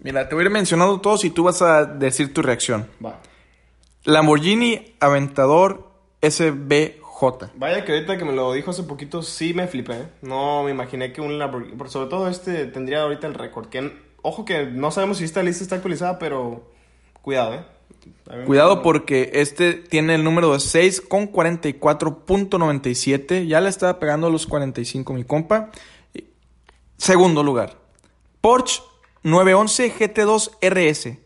Mira, 0.00 0.28
te 0.28 0.34
voy 0.34 0.42
a 0.42 0.46
ir 0.46 0.50
mencionando 0.50 1.00
todos 1.00 1.24
y 1.24 1.30
tú 1.30 1.44
vas 1.44 1.62
a 1.62 1.84
decir 1.84 2.34
tu 2.34 2.42
reacción. 2.42 2.88
Va. 3.04 3.20
Lamborghini 4.04 4.96
Aventador 4.98 5.88
SBJ. 6.20 7.52
Vaya 7.54 7.84
que 7.84 7.92
ahorita 7.92 8.18
que 8.18 8.24
me 8.24 8.32
lo 8.32 8.52
dijo 8.52 8.72
hace 8.72 8.82
poquito, 8.82 9.22
sí 9.22 9.54
me 9.54 9.68
flipé. 9.68 9.92
¿eh? 9.92 10.08
No 10.22 10.64
me 10.64 10.72
imaginé 10.72 11.12
que 11.12 11.20
un 11.20 11.38
Lamborghini, 11.38 11.76
sobre 11.88 12.10
todo 12.10 12.28
este, 12.28 12.66
tendría 12.66 13.02
ahorita 13.02 13.28
el 13.28 13.34
récord. 13.34 13.68
Que, 13.68 13.92
ojo 14.22 14.44
que 14.44 14.66
no 14.66 14.90
sabemos 14.90 15.18
si 15.18 15.24
esta 15.24 15.42
lista 15.42 15.62
está 15.62 15.76
actualizada, 15.76 16.18
pero 16.18 16.70
cuidado, 17.20 17.54
¿eh? 17.54 17.64
Cuidado 18.46 18.82
porque 18.82 19.30
este 19.34 19.74
tiene 19.74 20.14
el 20.14 20.24
número 20.24 20.52
de 20.52 20.60
6 20.60 21.02
con 21.02 21.30
44.97. 21.30 23.46
Ya 23.46 23.60
le 23.60 23.68
estaba 23.68 24.00
pegando 24.00 24.30
los 24.30 24.46
45 24.46 25.12
mi 25.12 25.24
compa. 25.24 25.70
Segundo 26.96 27.42
lugar. 27.42 27.76
Porsche 28.40 28.80
911 29.22 29.94
GT2 29.94 30.50
RS. 30.60 31.18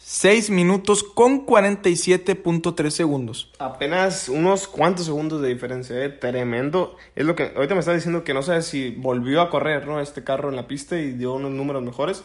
6 0.00 0.50
minutos 0.50 1.02
con 1.02 1.44
47.3 1.44 2.90
segundos. 2.90 3.52
Apenas 3.58 4.28
unos 4.28 4.68
cuantos 4.68 5.06
segundos 5.06 5.42
de 5.42 5.48
diferencia, 5.48 6.04
¿eh? 6.04 6.08
Tremendo. 6.08 6.96
Es 7.16 7.26
lo 7.26 7.34
que 7.34 7.52
ahorita 7.54 7.74
me 7.74 7.80
está 7.80 7.94
diciendo 7.94 8.22
que 8.22 8.32
no 8.32 8.42
sabe 8.42 8.62
si 8.62 8.92
volvió 8.92 9.40
a 9.40 9.50
correr, 9.50 9.86
¿no? 9.86 10.00
Este 10.00 10.22
carro 10.22 10.50
en 10.50 10.56
la 10.56 10.68
pista 10.68 10.98
y 10.98 11.12
dio 11.12 11.34
unos 11.34 11.50
números 11.50 11.82
mejores. 11.82 12.22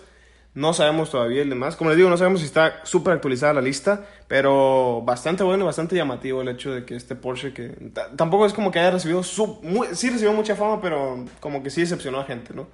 No 0.55 0.73
sabemos 0.73 1.09
todavía 1.09 1.41
el 1.41 1.49
demás. 1.49 1.75
Como 1.75 1.89
les 1.89 1.97
digo, 1.97 2.09
no 2.09 2.17
sabemos 2.17 2.41
si 2.41 2.45
está 2.45 2.81
súper 2.83 3.13
actualizada 3.13 3.53
la 3.53 3.61
lista, 3.61 4.05
pero 4.27 5.01
bastante 5.03 5.43
bueno 5.43 5.65
bastante 5.65 5.95
llamativo 5.95 6.41
el 6.41 6.49
hecho 6.49 6.71
de 6.71 6.85
que 6.85 6.95
este 6.95 7.15
Porsche 7.15 7.53
que 7.53 7.69
ta- 7.93 8.11
tampoco 8.15 8.45
es 8.45 8.53
como 8.53 8.69
que 8.71 8.79
haya 8.79 8.91
recibido 8.91 9.23
su, 9.23 9.59
sí 9.93 10.09
recibió 10.11 10.31
mucha 10.33 10.55
fama, 10.55 10.79
pero 10.79 11.25
como 11.39 11.63
que 11.63 11.69
sí 11.71 11.81
decepcionó 11.81 12.19
a 12.19 12.25
gente, 12.25 12.53
¿no? 12.53 12.67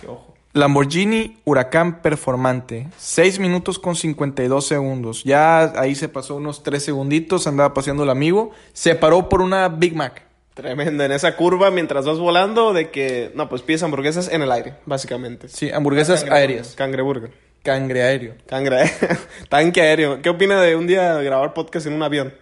Que 0.00 0.08
ojo. 0.08 0.34
Lamborghini 0.52 1.38
Huracán 1.44 2.02
Performante. 2.02 2.88
6 2.96 3.38
minutos 3.38 3.78
con 3.78 3.94
52 3.94 4.66
segundos. 4.66 5.22
Ya 5.22 5.60
ahí 5.80 5.94
se 5.94 6.08
pasó 6.08 6.34
unos 6.34 6.64
3 6.64 6.84
segunditos. 6.84 7.46
Andaba 7.46 7.72
paseando 7.72 8.02
el 8.02 8.10
amigo. 8.10 8.50
Se 8.72 8.96
paró 8.96 9.28
por 9.28 9.42
una 9.42 9.68
Big 9.68 9.94
Mac. 9.94 10.24
Tremendo 10.54 11.04
en 11.04 11.12
esa 11.12 11.36
curva 11.36 11.70
mientras 11.70 12.04
vas 12.04 12.18
volando 12.18 12.72
de 12.72 12.90
que 12.90 13.30
no, 13.34 13.48
pues 13.48 13.62
pides 13.62 13.82
hamburguesas 13.82 14.28
en 14.28 14.42
el 14.42 14.50
aire, 14.50 14.74
básicamente. 14.84 15.48
Sí, 15.48 15.70
hamburguesas 15.70 16.24
aéreas. 16.24 16.74
Cangreburger. 16.74 17.30
Cangre 17.62 18.02
aéreo. 18.02 18.34
Cangre, 18.46 18.90
tanque 19.48 19.82
aéreo. 19.82 20.22
¿Qué 20.22 20.30
opina 20.30 20.60
de 20.60 20.76
un 20.76 20.86
día 20.86 21.14
grabar 21.18 21.54
podcast 21.54 21.86
en 21.86 21.92
un 21.92 22.02
avión? 22.02 22.34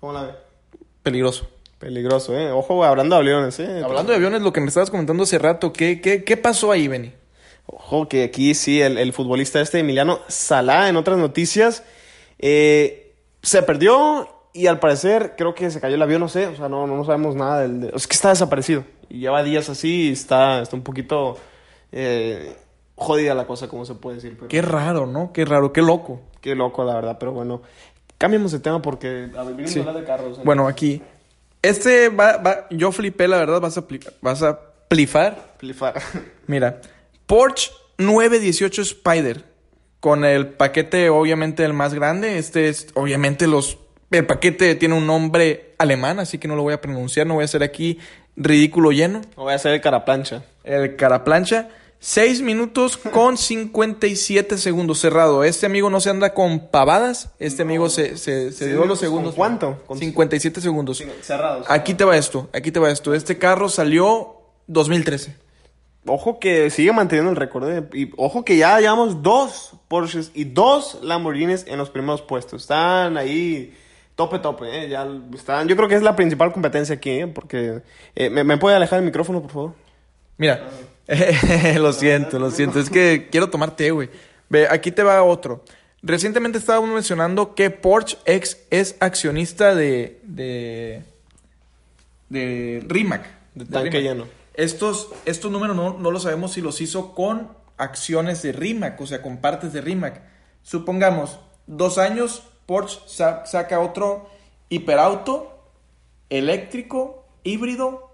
¿Cómo 0.00 0.12
la 0.12 0.22
ve? 0.22 0.32
Peligroso. 1.02 1.48
Peligroso, 1.78 2.36
¿eh? 2.38 2.50
Ojo, 2.50 2.82
hablando 2.82 3.16
de 3.16 3.20
aviones, 3.20 3.60
¿eh? 3.60 3.82
Hablando 3.84 4.10
de 4.10 4.16
aviones, 4.16 4.40
lo 4.40 4.52
que 4.52 4.60
me 4.60 4.68
estabas 4.68 4.90
comentando 4.90 5.24
hace 5.24 5.38
rato, 5.38 5.72
¿qué, 5.72 6.00
qué, 6.00 6.24
qué 6.24 6.36
pasó 6.38 6.72
ahí, 6.72 6.88
Benny? 6.88 7.12
Ojo, 7.66 8.08
que 8.08 8.24
aquí 8.24 8.54
sí, 8.54 8.80
el, 8.80 8.96
el 8.98 9.12
futbolista 9.12 9.60
este 9.60 9.80
Emiliano 9.80 10.20
Salá, 10.28 10.88
en 10.88 10.96
otras 10.96 11.18
noticias, 11.18 11.82
eh, 12.38 13.12
se 13.42 13.62
perdió 13.62 14.33
y 14.54 14.66
al 14.68 14.78
parecer 14.78 15.34
creo 15.36 15.54
que 15.54 15.70
se 15.70 15.80
cayó 15.80 15.96
el 15.96 16.02
avión, 16.02 16.20
no 16.20 16.28
sé, 16.28 16.46
o 16.46 16.56
sea, 16.56 16.68
no, 16.70 16.86
no 16.86 17.04
sabemos 17.04 17.34
nada 17.36 17.60
del... 17.60 17.80
de- 17.82 17.92
es 17.94 18.06
que 18.06 18.14
está 18.14 18.30
desaparecido 18.30 18.84
y 19.10 19.18
lleva 19.18 19.42
días 19.42 19.68
así 19.68 20.08
y 20.08 20.12
está, 20.12 20.62
está 20.62 20.74
un 20.76 20.82
poquito 20.82 21.36
eh, 21.92 22.56
jodida 22.96 23.34
la 23.34 23.46
cosa, 23.46 23.68
como 23.68 23.84
se 23.84 23.94
puede 23.94 24.16
decir. 24.16 24.34
Pero... 24.36 24.48
Qué 24.48 24.62
raro, 24.62 25.06
¿no? 25.06 25.32
Qué 25.32 25.44
raro, 25.44 25.72
qué 25.72 25.82
loco. 25.82 26.20
Qué 26.40 26.54
loco, 26.54 26.84
la 26.84 26.94
verdad, 26.94 27.16
pero 27.18 27.32
bueno. 27.32 27.62
Cambiemos 28.16 28.52
de 28.52 28.60
tema 28.60 28.80
porque 28.80 29.28
a 29.36 29.42
ver, 29.42 29.68
Sí. 29.68 29.80
de 29.82 30.04
carros. 30.04 30.42
Bueno, 30.44 30.68
aquí. 30.68 31.02
Este 31.62 32.08
va, 32.10 32.36
va, 32.36 32.66
yo 32.70 32.92
flipé, 32.92 33.26
la 33.26 33.38
verdad, 33.38 33.60
vas 33.60 33.76
a, 33.78 33.86
pli- 33.88 34.06
vas 34.20 34.42
a 34.42 34.60
plifar. 34.88 35.54
Flipar. 35.58 35.94
Mira, 36.46 36.80
Porsche 37.26 37.72
918 37.98 38.82
Spider. 38.82 39.44
Con 40.00 40.24
el 40.26 40.48
paquete, 40.48 41.08
obviamente, 41.08 41.64
el 41.64 41.72
más 41.72 41.94
grande. 41.94 42.38
Este 42.38 42.68
es, 42.68 42.88
obviamente, 42.94 43.46
los. 43.46 43.78
El 44.18 44.26
paquete 44.26 44.74
tiene 44.76 44.94
un 44.94 45.06
nombre 45.06 45.74
alemán, 45.78 46.18
así 46.20 46.38
que 46.38 46.48
no 46.48 46.56
lo 46.56 46.62
voy 46.62 46.74
a 46.74 46.80
pronunciar. 46.80 47.26
No 47.26 47.34
voy 47.34 47.42
a 47.42 47.44
hacer 47.46 47.62
aquí 47.62 47.98
ridículo 48.36 48.92
lleno. 48.92 49.20
No 49.36 49.44
voy 49.44 49.52
a 49.52 49.56
hacer 49.56 49.72
el 49.74 49.80
caraplancha. 49.80 50.44
El 50.64 50.96
caraplancha. 50.96 51.68
6 52.00 52.42
minutos 52.42 52.96
con 52.98 53.36
57 53.38 54.58
segundos 54.58 54.98
cerrado. 55.00 55.42
Este 55.42 55.66
amigo 55.66 55.88
no 55.90 56.00
se 56.00 56.10
anda 56.10 56.34
con 56.34 56.68
pavadas. 56.68 57.30
Este 57.38 57.62
amigo 57.62 57.88
se, 57.88 58.16
se, 58.18 58.50
dio 58.68 58.80
los 58.84 58.88
¿con 58.88 58.96
segundos. 58.98 59.34
cuánto? 59.34 59.82
Con- 59.86 59.98
57 59.98 60.60
segundos. 60.60 61.02
Cerrados. 61.22 61.66
Aquí 61.68 61.94
te 61.94 62.04
va 62.04 62.16
esto, 62.16 62.48
aquí 62.52 62.70
te 62.70 62.78
va 62.80 62.90
esto. 62.90 63.14
Este 63.14 63.38
carro 63.38 63.68
salió 63.68 64.36
2013. 64.66 65.34
Ojo 66.06 66.38
que 66.38 66.68
sigue 66.68 66.92
manteniendo 66.92 67.30
el 67.30 67.36
récord. 67.36 67.66
¿eh? 67.70 67.82
Y 67.94 68.10
ojo 68.18 68.44
que 68.44 68.58
ya 68.58 68.78
llevamos 68.78 69.22
dos 69.22 69.72
Porsches 69.88 70.30
y 70.34 70.44
dos 70.44 70.98
Lamborghinis 71.02 71.64
en 71.66 71.78
los 71.78 71.88
primeros 71.88 72.20
puestos. 72.20 72.62
Están 72.62 73.16
ahí 73.16 73.74
tope, 74.14 74.38
tope. 74.38 74.84
¿eh? 74.84 74.88
Ya 74.88 75.06
están, 75.34 75.68
yo 75.68 75.76
creo 75.76 75.88
que 75.88 75.94
es 75.94 76.02
la 76.02 76.16
principal 76.16 76.52
competencia 76.52 76.94
aquí. 76.94 77.10
¿eh? 77.10 77.26
Porque, 77.26 77.82
eh, 78.14 78.30
¿me, 78.30 78.44
¿me 78.44 78.58
puede 78.58 78.76
alejar 78.76 78.98
el 79.00 79.04
micrófono, 79.04 79.42
por 79.42 79.50
favor? 79.50 79.74
Mira, 80.36 80.68
lo 81.76 81.92
siento, 81.92 82.38
lo 82.38 82.50
siento. 82.50 82.80
Es 82.80 82.90
que 82.90 83.28
quiero 83.30 83.50
tomar 83.50 83.76
té, 83.76 83.90
güey. 83.90 84.10
Ve, 84.48 84.66
aquí 84.68 84.90
te 84.90 85.02
va 85.02 85.22
otro. 85.22 85.64
Recientemente 86.02 86.58
estábamos 86.58 86.90
mencionando 86.90 87.54
que 87.54 87.70
Porsche 87.70 88.18
ex 88.26 88.58
es 88.70 88.96
accionista 89.00 89.74
de. 89.74 90.20
de. 90.24 91.02
de 92.28 92.84
Rimac. 92.86 93.26
De, 93.54 93.64
de 93.64 93.70
Tanque 93.70 93.98
Rimac. 93.98 94.02
lleno. 94.02 94.26
Estos, 94.54 95.08
estos 95.24 95.50
números 95.50 95.74
no, 95.74 95.98
no 95.98 96.10
lo 96.10 96.20
sabemos 96.20 96.52
si 96.52 96.60
los 96.60 96.80
hizo 96.80 97.14
con 97.14 97.48
acciones 97.76 98.42
de 98.42 98.52
Rimac, 98.52 99.00
o 99.00 99.06
sea, 99.06 99.22
con 99.22 99.38
partes 99.38 99.72
de 99.72 99.80
Rimac. 99.80 100.22
Supongamos, 100.62 101.40
dos 101.66 101.98
años, 101.98 102.44
Porsche 102.66 103.00
sa- 103.06 103.44
saca 103.46 103.80
otro 103.80 104.28
hiperauto 104.68 105.50
eléctrico, 106.30 107.24
híbrido, 107.42 108.10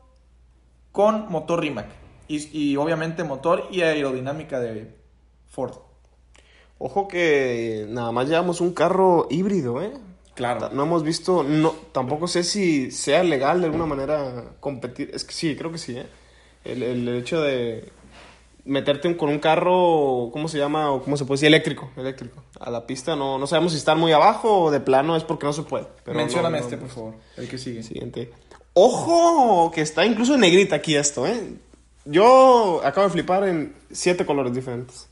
con 0.92 1.30
motor 1.30 1.60
Rimac. 1.60 1.86
Y, 2.28 2.48
y 2.56 2.76
obviamente 2.76 3.24
motor 3.24 3.66
y 3.70 3.82
aerodinámica 3.82 4.60
de 4.60 4.94
Ford. 5.48 5.74
Ojo 6.78 7.08
que 7.08 7.86
nada 7.88 8.12
más 8.12 8.28
llevamos 8.28 8.60
un 8.60 8.72
carro 8.72 9.26
híbrido, 9.30 9.82
¿eh? 9.82 9.92
Claro. 10.34 10.70
No 10.72 10.84
hemos 10.84 11.02
visto, 11.02 11.42
no, 11.42 11.74
tampoco 11.92 12.26
sé 12.26 12.44
si 12.44 12.90
sea 12.90 13.22
legal 13.22 13.60
de 13.60 13.66
alguna 13.66 13.86
manera 13.86 14.52
competir. 14.60 15.10
Es 15.12 15.24
que 15.24 15.32
sí, 15.34 15.56
creo 15.56 15.70
que 15.70 15.78
sí, 15.78 15.98
¿eh? 15.98 16.06
El, 16.64 16.82
el 16.82 17.08
hecho 17.08 17.40
de 17.40 17.90
meterte 18.64 19.08
un- 19.08 19.14
con 19.14 19.28
un 19.28 19.38
carro, 19.38 20.30
¿cómo 20.32 20.48
se 20.48 20.58
llama? 20.58 20.90
O 20.92 21.02
¿Cómo 21.02 21.16
se 21.16 21.24
puede 21.24 21.36
decir? 21.38 21.48
Eléctrico, 21.48 21.90
eléctrico. 21.96 22.42
A 22.58 22.70
la 22.70 22.86
pista 22.86 23.16
no, 23.16 23.38
no 23.38 23.46
sabemos 23.46 23.72
si 23.72 23.78
están 23.78 23.98
muy 23.98 24.12
abajo 24.12 24.62
o 24.64 24.70
de 24.70 24.80
plano 24.80 25.16
es 25.16 25.24
porque 25.24 25.46
no 25.46 25.52
se 25.52 25.62
puede. 25.62 25.86
Pero 26.04 26.16
Mencióname 26.16 26.58
no, 26.58 26.62
no, 26.64 26.68
este, 26.70 26.76
por 26.78 26.88
favor. 26.88 27.14
El 27.36 27.48
que 27.48 27.58
sigue. 27.58 27.82
Siguiente. 27.82 28.32
Ojo, 28.74 29.70
que 29.74 29.80
está 29.80 30.04
incluso 30.06 30.34
en 30.34 30.40
negrita 30.40 30.76
aquí 30.76 30.94
esto, 30.96 31.26
¿eh? 31.26 31.54
Yo 32.04 32.80
acabo 32.84 33.06
de 33.06 33.12
flipar 33.12 33.46
en 33.48 33.74
siete 33.90 34.24
colores 34.24 34.54
diferentes. 34.54 35.08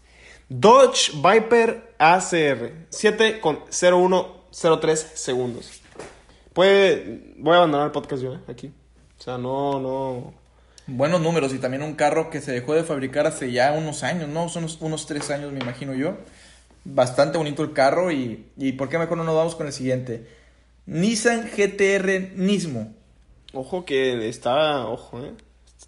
Dodge 0.49 1.13
Viper 1.15 1.95
ACR, 1.99 2.87
7 2.89 3.41
con 3.41 3.59
0103 3.71 4.99
segundos. 5.15 5.83
Puede, 6.53 7.35
voy 7.37 7.55
a 7.55 7.59
abandonar 7.59 7.87
el 7.87 7.93
podcast 7.93 8.23
yo, 8.23 8.35
¿eh? 8.35 8.39
Aquí. 8.49 8.73
O 9.19 9.23
sea, 9.23 9.37
no, 9.39 9.79
no. 9.81 10.33
Buenos 10.91 11.21
números 11.21 11.53
y 11.53 11.59
también 11.59 11.83
un 11.83 11.95
carro 11.95 12.31
que 12.31 12.41
se 12.41 12.51
dejó 12.53 12.73
de 12.75 12.83
fabricar 12.83 13.27
hace 13.27 13.53
ya 13.53 13.73
unos 13.73 14.03
años, 14.05 14.29
¿no? 14.29 14.49
Son 14.49 14.63
unos, 14.65 14.79
unos 14.81 15.07
tres 15.07 15.31
años, 15.31 15.53
me 15.53 15.59
imagino 15.61 15.93
yo. 15.95 16.15
Bastante 16.85 17.37
bonito 17.37 17.63
el 17.63 17.75
carro 17.75 18.11
y, 18.11 18.47
y 18.57 18.73
¿por 18.73 18.89
qué 18.89 18.99
mejor 18.99 19.19
no 19.19 19.25
nos 19.25 19.35
vamos 19.37 19.55
con 19.55 19.67
el 19.67 19.73
siguiente? 19.75 20.27
Nissan 20.87 21.51
GTR 21.55 22.33
Nismo. 22.37 22.95
Ojo 23.53 23.85
que 23.85 24.29
está, 24.31 24.87
ojo, 24.87 25.23
¿eh? 25.23 25.33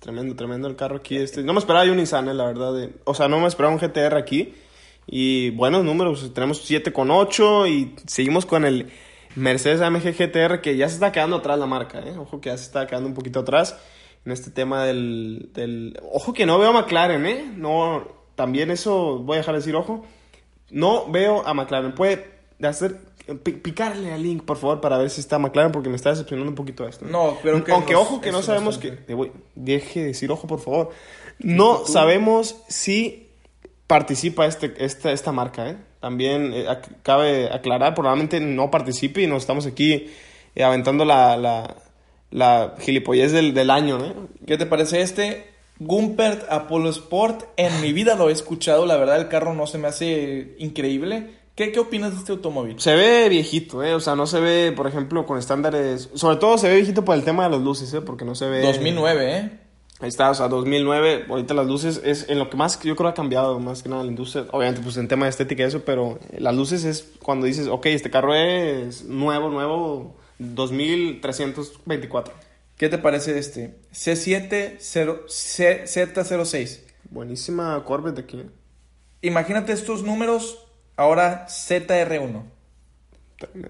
Tremendo, 0.01 0.37
tremendo 0.37 0.69
el 0.69 0.77
carro 0.77 0.97
aquí. 0.97 1.17
Este. 1.17 1.43
No 1.43 1.55
me 1.55 1.61
esperaba 1.61 1.87
yo 1.87 1.93
un 1.93 1.99
Nissan, 1.99 2.29
eh, 2.29 2.35
la 2.35 2.45
verdad. 2.45 2.75
de- 2.75 2.93
o 3.05 3.15
sea, 3.15 3.29
no 3.29 3.41
me 3.41 3.49
esperaba 3.49 3.73
un 3.75 3.81
GTR 3.81 4.17
aquí. 4.19 4.55
Y 5.07 5.49
buenos 5.51 5.83
números, 5.83 6.33
tenemos 6.35 6.61
7,8 6.71 7.67
y 7.69 7.97
seguimos 8.07 8.45
con 8.45 8.67
el 8.67 8.91
Mercedes 9.35 9.81
AMG 9.81 10.13
GTR 10.13 10.61
que 10.61 10.77
ya 10.77 10.89
se 10.89 10.95
está 10.95 11.11
quedando 11.11 11.37
atrás 11.37 11.59
la 11.59 11.67
marca, 11.67 12.01
¿eh? 12.01 12.15
Ojo 12.19 12.41
que 12.43 12.51
ya 12.51 12.59
se 12.59 12.65
está 12.65 12.87
quedando 12.87 13.09
un 13.09 13.15
poquito 13.15 13.41
atrás 13.41 13.79
en 14.25 14.33
este 14.33 14.51
tema 14.51 14.85
del... 14.85 15.51
del... 15.55 15.99
Ojo 16.13 16.33
que 16.33 16.47
no 16.47 16.59
veo 16.59 16.71
a 16.71 16.73
McLaren, 16.73 17.25
¿eh? 17.27 17.53
No, 17.57 18.07
también 18.35 18.71
eso 18.71 19.19
voy 19.19 19.37
a 19.37 19.39
dejar 19.41 19.55
de 19.55 19.61
decir, 19.61 19.75
ojo. 19.77 20.05
No 20.71 21.11
veo 21.11 21.47
a 21.47 21.55
McLaren. 21.55 21.93
Puede 21.95 22.27
hacer... 22.63 22.99
pi- 23.43 23.53
Picarle 23.53 24.13
al 24.13 24.23
link, 24.23 24.45
por 24.45 24.57
favor, 24.57 24.81
para 24.81 24.99
ver 24.99 25.11
si 25.11 25.21
está 25.21 25.39
McLaren, 25.39 25.73
porque 25.73 25.89
me 25.89 25.97
está 25.97 26.11
decepcionando 26.11 26.51
un 26.51 26.55
poquito 26.55 26.87
esto. 26.87 27.05
No, 27.07 27.39
pero 27.43 27.65
que 27.65 27.73
Aunque 27.73 27.93
nos- 27.95 28.03
ojo 28.03 28.21
que 28.21 28.31
no 28.33 28.43
sabemos 28.43 28.77
bastante. 28.77 29.05
que... 29.07 29.15
voy- 29.15 29.33
deje 29.55 30.01
de 30.01 30.07
decir 30.07 30.31
ojo, 30.31 30.47
por 30.47 30.61
favor. 30.61 30.91
No 31.39 31.87
sabemos 31.87 32.57
si 32.69 33.29
participa 33.87 34.47
este, 34.47 34.73
esta, 34.85 35.11
esta 35.11 35.33
marca, 35.33 35.69
¿eh? 35.71 35.77
También 36.01 36.53
eh, 36.55 36.67
ac- 36.69 36.97
cabe 37.03 37.53
aclarar, 37.53 37.95
probablemente 37.95 38.41
no 38.41 38.71
participe 38.71 39.23
y 39.23 39.27
nos 39.27 39.43
estamos 39.43 39.67
aquí 39.67 40.11
eh, 40.55 40.63
aventando 40.65 41.05
la, 41.05 41.37
la, 41.37 41.77
la 42.31 42.75
gilipollez 42.79 43.33
del, 43.33 43.55
del 43.55 43.71
año, 43.71 44.05
¿eh? 44.05 44.15
¿Qué 44.47 44.57
te 44.57 44.67
parece 44.67 45.03
este? 45.03 45.51
Gumpert 45.79 46.51
Apollo 46.51 46.91
Sport. 46.91 47.45
En 47.57 47.81
mi 47.81 47.93
vida 47.93 48.15
lo 48.15 48.29
he 48.29 48.33
escuchado. 48.33 48.87
La 48.87 48.97
verdad, 48.97 49.19
el 49.19 49.29
carro 49.29 49.55
no 49.55 49.67
se 49.67 49.79
me 49.79 49.89
hace 49.89 50.55
increíble. 50.59 51.39
¿Qué, 51.55 51.73
qué 51.73 51.81
opinas 51.81 52.13
de 52.13 52.19
este 52.19 52.33
automóvil? 52.33 52.81
Se 52.81 52.95
ve 52.95 53.29
viejito, 53.29 53.83
¿eh? 53.83 53.95
O 53.95 54.01
sea, 54.01 54.15
no 54.15 54.27
se 54.27 54.41
ve, 54.41 54.73
por 54.75 54.87
ejemplo, 54.87 55.27
con 55.27 55.39
estándares... 55.39 56.09
Sobre 56.15 56.37
todo 56.37 56.57
se 56.57 56.69
ve 56.69 56.77
viejito 56.77 57.05
por 57.05 57.17
el 57.17 57.25
tema 57.25 57.45
de 57.45 57.51
las 57.51 57.61
luces, 57.61 57.93
¿eh? 57.93 58.01
Porque 58.01 58.25
no 58.25 58.35
se 58.35 58.47
ve... 58.47 58.63
2009, 58.63 59.37
¿eh? 59.37 59.51
Ahí 60.01 60.09
está, 60.09 60.31
o 60.31 60.35
sea, 60.35 60.49
2009, 60.49 61.27
ahorita 61.29 61.53
las 61.53 61.67
luces 61.67 62.01
es 62.03 62.27
en 62.31 62.39
lo 62.39 62.49
que 62.49 62.57
más 62.57 62.81
yo 62.81 62.97
creo 62.97 63.11
ha 63.11 63.15
cambiado, 63.15 63.61
más 63.61 63.83
que 63.83 63.91
nada 63.91 64.03
la 64.03 64.09
industria, 64.09 64.47
obviamente 64.51 64.81
pues 64.81 64.97
en 64.97 65.09
tema 65.09 65.27
de 65.27 65.31
estética 65.31 65.63
y 65.63 65.67
eso, 65.67 65.83
pero 65.85 66.19
las 66.39 66.55
luces 66.55 66.85
es 66.85 67.07
cuando 67.23 67.45
dices, 67.45 67.67
ok, 67.67 67.85
este 67.87 68.11
carro 68.11 68.35
es 68.35 69.05
nuevo, 69.05 69.51
nuevo, 69.51 70.17
2324. 70.41 72.35
¿Qué 72.77 72.89
te 72.89 72.99
parece 72.99 73.39
este? 73.39 73.79
C7 73.93 74.77
0, 74.79 75.25
C- 75.29 75.85
Z06. 75.85 76.81
Buenísima 77.11 77.83
Corvette 77.85 78.21
aquí. 78.21 78.47
Imagínate 79.23 79.73
estos 79.73 80.03
números, 80.03 80.67
ahora 80.97 81.47
ZR1. 81.49 82.43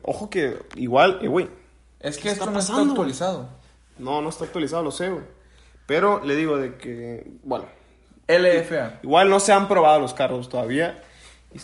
Ojo 0.03 0.31
que 0.31 0.57
igual, 0.77 1.19
eh, 1.23 1.29
güey, 1.29 1.49
Es 2.01 2.17
que 2.17 2.25
¿Qué 2.25 2.29
esto 2.31 2.51
no 2.51 2.59
está 2.59 2.81
actualizado. 2.81 3.49
no, 3.99 4.21
no 4.23 4.29
está 4.29 4.45
actualizado, 4.45 4.83
lo 4.83 4.91
sé, 4.93 5.11
güey. 5.11 5.25
Pero 5.87 6.25
le 6.25 6.37
digo 6.37 6.57
de 6.57 6.77
que, 6.77 7.27
bueno, 7.43 7.67
LFA. 8.29 9.01
igual 9.03 9.29
no 9.29 9.41
se 9.41 9.53
han 9.53 9.67
probado 9.69 9.99
los 10.01 10.15
carros 10.15 10.49
todavía. 10.49 11.03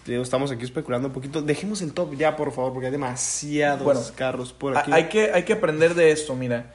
Digo, 0.05 0.23
estamos 0.23 0.51
aquí 0.51 0.65
especulando 0.65 1.09
un 1.09 1.15
poquito. 1.15 1.43
Dejemos 1.43 1.81
el 1.81 1.93
top 1.93 2.15
ya, 2.17 2.37
por 2.37 2.53
favor, 2.53 2.73
porque 2.73 2.87
hay 2.87 2.93
demasiados 2.93 3.85
Bueno, 3.85 4.01
carros 4.17 4.53
por 4.53 4.77
aquí. 4.77 4.91
Hay 4.93 5.09
que, 5.09 5.31
hay 5.33 5.45
que 5.45 5.53
aprender 5.53 5.95
de 5.95 6.11
esto, 6.11 6.35
mira. 6.35 6.75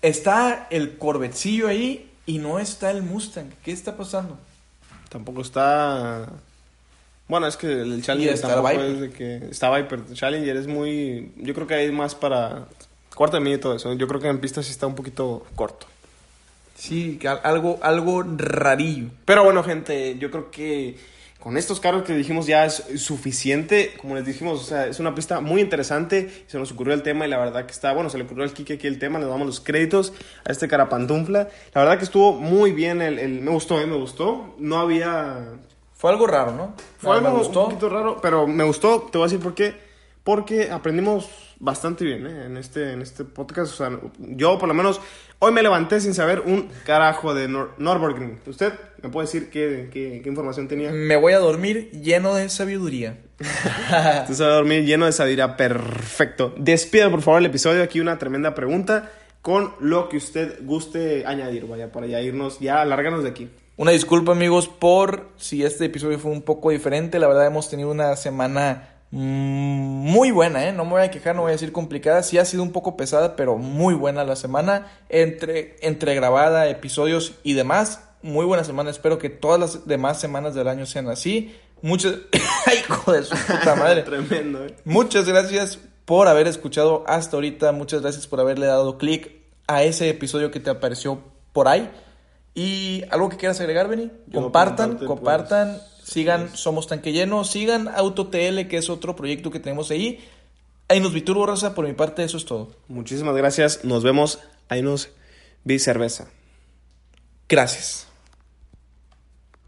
Está 0.00 0.68
el 0.70 0.96
Corvetecillo 0.96 1.68
ahí 1.68 2.10
y 2.24 2.38
no 2.38 2.58
está 2.58 2.90
el 2.90 3.02
Mustang. 3.02 3.50
¿Qué 3.62 3.72
está 3.72 3.96
pasando? 3.96 4.38
Tampoco 5.10 5.42
está. 5.42 6.30
Bueno, 7.26 7.46
es 7.46 7.58
que 7.58 7.66
el 7.66 8.02
Challenger 8.02 8.32
está 8.32 8.48
tampoco 8.48 8.68
Viper. 8.70 8.86
es 8.86 9.00
de 9.00 9.10
que. 9.10 9.36
Está 9.50 9.76
Viper. 9.76 10.12
Challenger 10.14 10.56
es 10.56 10.66
muy. 10.66 11.32
Yo 11.36 11.52
creo 11.52 11.66
que 11.66 11.74
hay 11.74 11.92
más 11.92 12.14
para. 12.14 12.68
Cuarto 13.14 13.38
de 13.38 13.50
y 13.50 13.58
todo 13.58 13.74
eso. 13.74 13.92
Yo 13.94 14.06
creo 14.08 14.20
que 14.20 14.28
en 14.28 14.40
pista 14.40 14.62
sí 14.62 14.70
está 14.70 14.86
un 14.86 14.94
poquito 14.94 15.44
corto. 15.56 15.86
Sí, 16.74 17.18
algo, 17.42 17.78
algo 17.82 18.22
rarillo. 18.22 19.08
Pero 19.24 19.42
bueno, 19.42 19.64
gente, 19.64 20.16
yo 20.18 20.30
creo 20.30 20.50
que 20.52 20.96
con 21.40 21.56
estos 21.56 21.78
carros 21.80 22.02
que 22.02 22.14
dijimos 22.16 22.46
ya 22.46 22.64
es 22.66 22.82
suficiente. 22.96 23.92
Como 24.00 24.14
les 24.16 24.24
dijimos, 24.26 24.60
o 24.60 24.64
sea, 24.64 24.86
es 24.86 24.98
una 25.00 25.14
pista 25.14 25.40
muy 25.40 25.60
interesante. 25.60 26.44
Se 26.46 26.58
nos 26.58 26.72
ocurrió 26.72 26.94
el 26.94 27.02
tema 27.02 27.26
y 27.26 27.30
la 27.30 27.38
verdad 27.38 27.64
que 27.66 27.72
está, 27.72 27.92
bueno, 27.92 28.10
se 28.10 28.18
le 28.18 28.24
ocurrió 28.24 28.44
al 28.44 28.52
Kike 28.52 28.74
aquí 28.74 28.86
el 28.86 28.98
tema. 28.98 29.18
Le 29.18 29.26
damos 29.26 29.46
los 29.46 29.60
créditos 29.60 30.12
a 30.44 30.50
este 30.52 30.66
carapantufla. 30.68 31.48
La 31.74 31.80
verdad 31.82 31.98
que 31.98 32.04
estuvo 32.04 32.32
muy 32.32 32.72
bien. 32.72 33.00
El, 33.02 33.18
el- 33.18 33.40
me 33.40 33.50
gustó, 33.52 33.80
¿eh? 33.80 33.86
Me 33.86 33.96
gustó. 33.96 34.54
No 34.58 34.78
había 34.78 35.52
Fue 35.94 36.10
algo 36.10 36.26
raro, 36.26 36.52
¿no? 36.52 36.74
Fue 36.98 37.14
Me- 37.16 37.22
me 37.22 37.26
algo 37.28 37.38
gustó. 37.40 37.60
un 37.60 37.66
poquito 37.70 37.88
raro, 37.88 38.18
pero 38.20 38.46
me 38.46 38.64
gustó. 38.64 39.02
Te 39.10 39.18
voy 39.18 39.26
a 39.26 39.28
decir 39.30 39.40
por 39.42 39.54
qué. 39.54 39.74
Porque 40.24 40.70
aprendimos 40.70 41.47
bastante 41.60 42.04
bien 42.04 42.26
¿eh? 42.26 42.46
en, 42.46 42.56
este, 42.56 42.92
en 42.92 43.02
este 43.02 43.24
podcast. 43.24 43.72
O 43.72 43.76
sea, 43.76 44.00
yo 44.18 44.58
por 44.58 44.68
lo 44.68 44.74
menos 44.74 45.00
hoy 45.38 45.52
me 45.52 45.62
levanté 45.62 46.00
sin 46.00 46.14
saber 46.14 46.40
un 46.40 46.68
carajo 46.84 47.34
de 47.34 47.48
Nor 47.48 47.74
Nürburgring. 47.78 48.40
¿Usted 48.46 48.72
me 49.02 49.08
puede 49.08 49.26
decir 49.26 49.50
qué, 49.50 49.88
qué, 49.92 50.20
qué 50.22 50.28
información 50.28 50.68
tenía? 50.68 50.90
Me 50.90 51.16
voy 51.16 51.32
a 51.32 51.38
dormir 51.38 51.90
lleno 51.92 52.34
de 52.34 52.48
sabiduría. 52.48 53.18
Usted 53.38 54.34
se 54.34 54.44
va 54.44 54.50
a 54.50 54.54
dormir 54.54 54.84
lleno 54.84 55.06
de 55.06 55.12
sabiduría. 55.12 55.56
Perfecto. 55.56 56.54
Despida 56.56 57.10
por 57.10 57.22
favor 57.22 57.40
el 57.40 57.46
episodio. 57.46 57.82
Aquí 57.82 58.00
una 58.00 58.18
tremenda 58.18 58.54
pregunta 58.54 59.10
con 59.42 59.72
lo 59.80 60.08
que 60.08 60.16
usted 60.16 60.58
guste 60.64 61.24
añadir. 61.26 61.66
Vaya, 61.66 61.92
para 61.92 62.06
ya 62.06 62.20
irnos, 62.20 62.58
ya 62.60 62.84
largarnos 62.84 63.22
de 63.22 63.30
aquí. 63.30 63.50
Una 63.76 63.92
disculpa 63.92 64.32
amigos 64.32 64.66
por 64.66 65.28
si 65.36 65.64
este 65.64 65.84
episodio 65.84 66.18
fue 66.18 66.32
un 66.32 66.42
poco 66.42 66.70
diferente. 66.70 67.20
La 67.20 67.28
verdad 67.28 67.46
hemos 67.46 67.70
tenido 67.70 67.90
una 67.90 68.16
semana 68.16 68.97
muy 69.10 70.30
buena, 70.30 70.68
¿eh? 70.68 70.72
No 70.72 70.84
me 70.84 70.92
voy 70.92 71.02
a 71.02 71.10
quejar, 71.10 71.34
no 71.34 71.42
voy 71.42 71.50
a 71.50 71.52
decir 71.52 71.72
complicada. 71.72 72.22
Sí 72.22 72.38
ha 72.38 72.44
sido 72.44 72.62
un 72.62 72.72
poco 72.72 72.96
pesada, 72.96 73.36
pero 73.36 73.56
muy 73.56 73.94
buena 73.94 74.24
la 74.24 74.36
semana. 74.36 74.86
Entre, 75.08 75.76
entre 75.80 76.14
grabada, 76.14 76.68
episodios 76.68 77.34
y 77.42 77.54
demás. 77.54 78.04
Muy 78.22 78.44
buena 78.44 78.64
semana. 78.64 78.90
Espero 78.90 79.18
que 79.18 79.30
todas 79.30 79.58
las 79.58 79.86
demás 79.86 80.20
semanas 80.20 80.54
del 80.54 80.68
año 80.68 80.84
sean 80.84 81.08
así. 81.08 81.56
Muchas... 81.80 82.16
¡Ay, 82.66 82.78
hijo 82.86 83.12
de 83.12 83.22
su 83.22 83.34
puta 83.34 83.76
madre! 83.76 84.02
Tremendo, 84.04 84.64
¿eh? 84.66 84.74
Muchas 84.84 85.26
gracias 85.26 85.78
por 86.04 86.28
haber 86.28 86.46
escuchado 86.46 87.04
hasta 87.06 87.36
ahorita. 87.36 87.72
Muchas 87.72 88.02
gracias 88.02 88.26
por 88.26 88.40
haberle 88.40 88.66
dado 88.66 88.98
clic 88.98 89.32
a 89.66 89.82
ese 89.84 90.10
episodio 90.10 90.50
que 90.50 90.60
te 90.60 90.70
apareció 90.70 91.20
por 91.52 91.68
ahí. 91.68 91.90
Y 92.54 93.04
algo 93.10 93.28
que 93.28 93.36
quieras 93.36 93.60
agregar, 93.60 93.88
Benny. 93.88 94.10
Yo 94.26 94.42
Compartan, 94.42 94.96
preguntarte, 94.96 95.06
compartan, 95.06 95.68
pues, 95.78 95.97
sigan. 96.08 96.56
Somos 96.56 96.86
Tanque 96.86 97.12
Lleno, 97.12 97.44
sigan 97.44 97.88
AutoTL, 97.88 98.66
que 98.68 98.78
es 98.78 98.90
otro 98.90 99.14
proyecto 99.14 99.50
que 99.50 99.60
tenemos 99.60 99.90
ahí. 99.90 100.20
Ahí 100.88 101.00
nos 101.00 101.12
Viturbo 101.12 101.46
Raza, 101.46 101.74
por 101.74 101.86
mi 101.86 101.92
parte, 101.92 102.24
eso 102.24 102.38
es 102.38 102.44
todo. 102.44 102.70
Muchísimas 102.88 103.36
gracias. 103.36 103.84
Nos 103.84 104.02
vemos. 104.02 104.38
Ahí 104.68 104.82
nos 104.82 105.10
vi 105.64 105.78
cerveza. 105.78 106.30
Gracias. 107.48 108.07